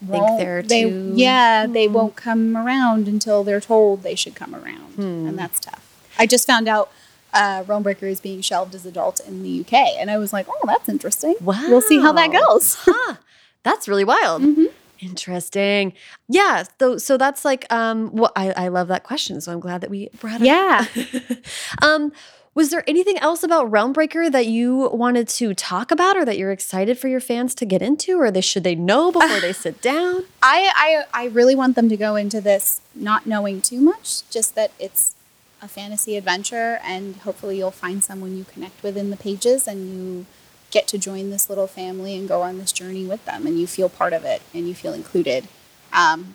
[0.00, 1.16] won't- they're they, too- Hmm.
[1.16, 5.26] yeah, they won't come around until they're told they should come around, Hmm.
[5.28, 5.84] and that's tough.
[6.18, 6.90] I just found out
[7.32, 10.60] uh, Realmbreaker is being shelved as adult in the UK, and I was like, oh,
[10.66, 11.34] that's interesting.
[11.40, 12.74] we'll see how that goes.
[12.80, 13.16] huh.
[13.62, 14.42] That's really wild.
[14.42, 14.66] Mhm.
[15.00, 15.92] Interesting.
[16.28, 16.64] Yeah.
[16.78, 19.40] So so that's like um what I, I love that question.
[19.40, 20.86] So I'm glad that we brought it Yeah.
[20.96, 21.82] up.
[21.82, 22.12] um
[22.54, 26.52] was there anything else about Realmbreaker that you wanted to talk about or that you're
[26.52, 29.80] excited for your fans to get into or they should they know before they sit
[29.92, 30.24] down?
[30.42, 34.54] I, I I really want them to go into this not knowing too much, just
[34.54, 35.14] that it's
[35.62, 39.88] a fantasy adventure, and hopefully you'll find someone you connect with in the pages, and
[39.88, 40.26] you
[40.70, 43.66] get to join this little family and go on this journey with them, and you
[43.66, 45.46] feel part of it, and you feel included,
[45.92, 46.34] um,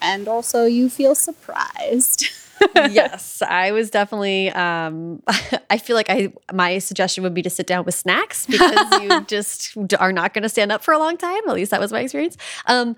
[0.00, 2.28] and also you feel surprised.
[2.74, 4.50] yes, I was definitely.
[4.50, 5.22] Um,
[5.70, 9.22] I feel like I my suggestion would be to sit down with snacks because you
[9.22, 11.40] just are not going to stand up for a long time.
[11.48, 12.36] At least that was my experience.
[12.66, 12.96] Um,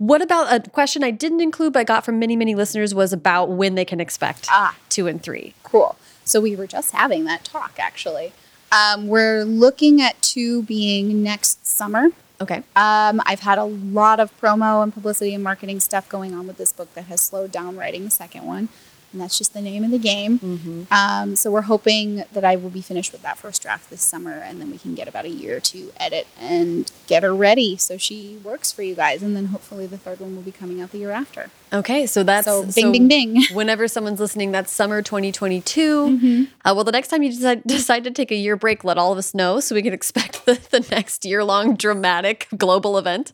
[0.00, 3.12] what about a question I didn't include but I got from many many listeners was
[3.12, 4.74] about when they can expect Ah.
[4.88, 5.54] two and three.
[5.62, 5.94] cool.
[6.24, 8.32] So we were just having that talk actually.
[8.72, 12.08] Um, we're looking at two being next summer.
[12.40, 12.62] Okay.
[12.76, 16.56] Um, I've had a lot of promo and publicity and marketing stuff going on with
[16.56, 18.68] this book that has slowed down writing the second one.
[19.12, 20.86] And that's just the name of the game.
[20.90, 24.32] Um, so we're hoping that I will be finished with that first draft this summer,
[24.32, 27.96] and then we can get about a year to edit and get her ready so
[27.96, 29.22] she works for you guys.
[29.22, 31.50] And then hopefully the third one will be coming out the year after.
[31.72, 33.42] Okay, so that's So ding, bing, ding.
[33.52, 36.06] Whenever someone's listening, that's summer 2022.
[36.06, 36.44] Mm-hmm.
[36.64, 39.12] Uh, well, the next time you decide, decide to take a year break, let all
[39.12, 43.32] of us know so we can expect the, the next year long dramatic global event.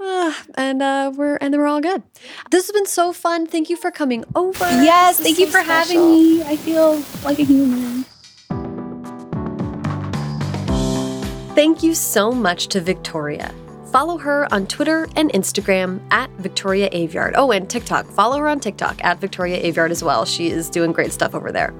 [0.00, 2.02] Uh, and uh, we're and then we're all good.
[2.50, 3.46] This has been so fun.
[3.46, 4.64] Thank you for coming over.
[4.82, 6.42] Yes, thank is you so for having me.
[6.42, 8.04] I feel like a human.
[11.54, 13.52] Thank you so much to Victoria.
[13.90, 17.32] Follow her on Twitter and Instagram at Victoria Aveyard.
[17.34, 18.06] Oh, and TikTok.
[18.06, 20.24] Follow her on TikTok at Victoria Aveyard as well.
[20.24, 21.74] She is doing great stuff over there.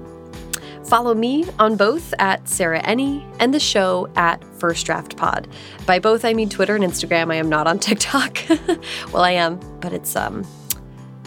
[0.88, 5.46] Follow me on both at Sarah Enni and the show at First Draft Pod.
[5.84, 7.30] By both, I mean Twitter and Instagram.
[7.30, 8.38] I am not on TikTok.
[9.12, 10.46] well, I am, but it's um,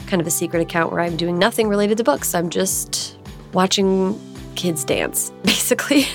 [0.08, 2.34] kind of a secret account where I'm doing nothing related to books.
[2.34, 3.20] I'm just
[3.54, 4.20] watching
[4.56, 6.08] kids dance, basically.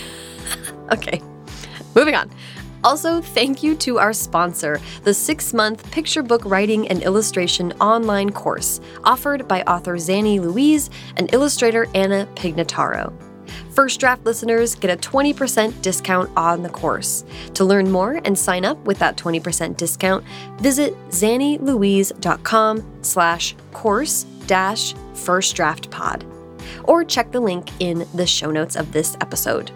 [0.91, 1.23] okay,
[1.95, 2.29] moving on.
[2.83, 8.31] Also, thank you to our sponsor, the six month picture book writing and illustration online
[8.31, 13.26] course offered by author Zanni Louise and illustrator Anna Pignataro.
[13.71, 17.25] First draft listeners get a 20% discount on the course.
[17.55, 20.25] To learn more and sign up with that 20% discount,
[20.61, 26.25] visit zannilouise.com slash course dash first draft pod
[26.85, 29.71] or check the link in the show notes of this episode.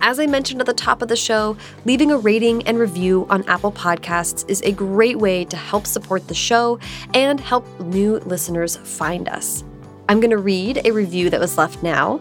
[0.00, 3.48] As I mentioned at the top of the show, leaving a rating and review on
[3.48, 6.78] Apple Podcasts is a great way to help support the show
[7.14, 9.64] and help new listeners find us.
[10.08, 12.20] I'm going to read a review that was left now.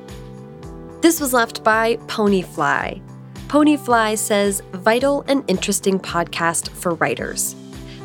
[0.99, 3.01] This was left by Ponyfly.
[3.47, 7.55] Ponyfly says, Vital and interesting podcast for writers.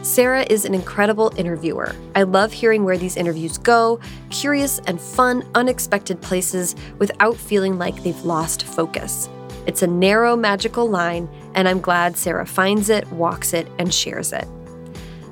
[0.02, 1.96] Sarah is an incredible interviewer.
[2.14, 8.02] I love hearing where these interviews go, curious and fun, unexpected places without feeling like
[8.02, 9.30] they've lost focus.
[9.66, 14.34] It's a narrow, magical line, and I'm glad Sarah finds it, walks it, and shares
[14.34, 14.46] it.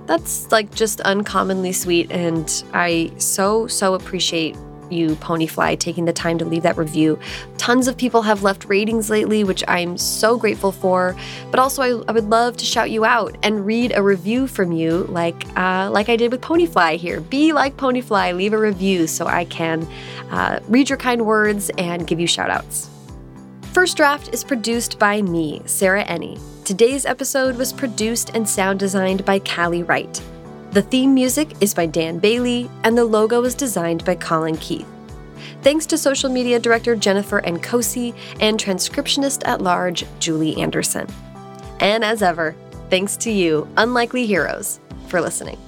[0.07, 4.57] That's like just uncommonly sweet, and I so, so appreciate
[4.93, 7.19] you, Ponyfly, taking the time to leave that review.
[7.59, 11.17] Tons of people have left ratings lately, which I'm so grateful for.
[11.51, 14.73] But also, I, I would love to shout you out and read a review from
[14.73, 17.21] you, like uh, like I did with Ponyfly here.
[17.21, 19.87] Be like Ponyfly, leave a review so I can
[20.31, 22.89] uh, read your kind words and give you shout outs.
[23.73, 26.41] First Draft is produced by me, Sarah Enni.
[26.65, 30.21] Today's episode was produced and sound designed by Callie Wright.
[30.73, 34.87] The theme music is by Dan Bailey, and the logo is designed by Colin Keith.
[35.63, 41.09] Thanks to social media director Jennifer Nkosi and transcriptionist at large Julie Anderson.
[41.81, 42.55] And as ever,
[42.89, 45.59] thanks to you, unlikely heroes, for listening.